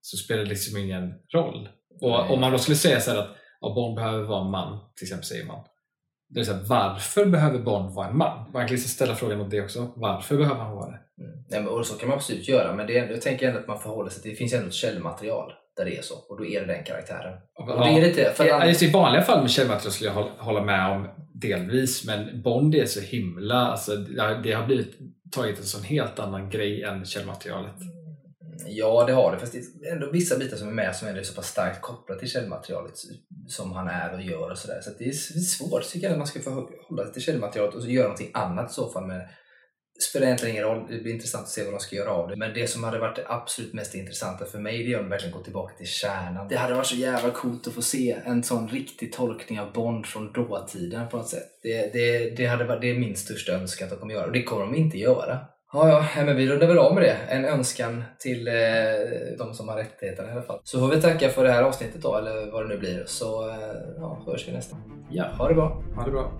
[0.00, 1.68] så spelar det liksom ingen roll.
[2.00, 2.32] Och Nej.
[2.32, 5.04] om man då skulle säga så här att ja, Bond behöver vara en man, till
[5.04, 5.64] exempel säger man.
[6.30, 8.50] Det är så här, varför behöver Bond vara en man?
[8.52, 9.92] Man kan liksom ställa frågan om det också.
[9.96, 10.98] Varför behöver han vara det?
[11.24, 11.44] Mm.
[11.50, 13.66] Nej, men, och så kan man absolut göra, men det är, jag tänker ändå att
[13.68, 16.46] man förhåller sig till, det finns ändå ett källmaterial där det är så, och då
[16.46, 17.38] är det den karaktären.
[17.54, 20.62] Och det är lite, för Ja, just I vanliga fall med källmaterial skulle jag hålla-
[20.64, 23.54] med om delvis, men Bond är så himla...
[23.56, 24.96] Alltså, det har- det har blivit
[25.36, 27.74] tagit en sån helt annan grej än källmaterialet.
[28.70, 29.38] Ja, det har det.
[29.38, 32.20] Fast det är ändå vissa bitar som är med som är så pass starkt kopplade
[32.20, 32.94] till källmaterialet
[33.48, 34.80] som han är och gör och sådär.
[34.80, 37.74] Så att det är svårt tycker jag att man ska få hålla sig till källmaterialet
[37.74, 39.06] och så göra någonting annat i så fall.
[39.06, 39.20] Men
[40.00, 40.86] spelar egentligen ingen roll.
[40.90, 42.36] Det blir intressant att se vad de ska göra av det.
[42.36, 45.10] Men det som hade varit det absolut mest intressanta för mig det är om de
[45.10, 46.48] verkligen går tillbaka till kärnan.
[46.48, 50.06] Det hade varit så jävla coolt att få se en sån riktig tolkning av Bond
[50.06, 51.48] från dåtiden på något sätt.
[51.62, 54.32] Det, det, det, hade varit, det är min största önskan att de kommer göra och
[54.32, 55.38] det kommer de inte göra.
[55.72, 57.16] Ja, ja, men vi rundar väl av med det.
[57.28, 58.54] En önskan till eh,
[59.38, 60.60] de som har rättigheterna i alla fall.
[60.64, 63.02] Så får vi tacka för det här avsnittet då, eller vad det nu blir.
[63.06, 63.56] Så eh,
[63.96, 64.76] ja, hörs vi nästa.
[65.10, 65.82] Ja, Ha det bra!
[65.96, 66.32] ha det bra.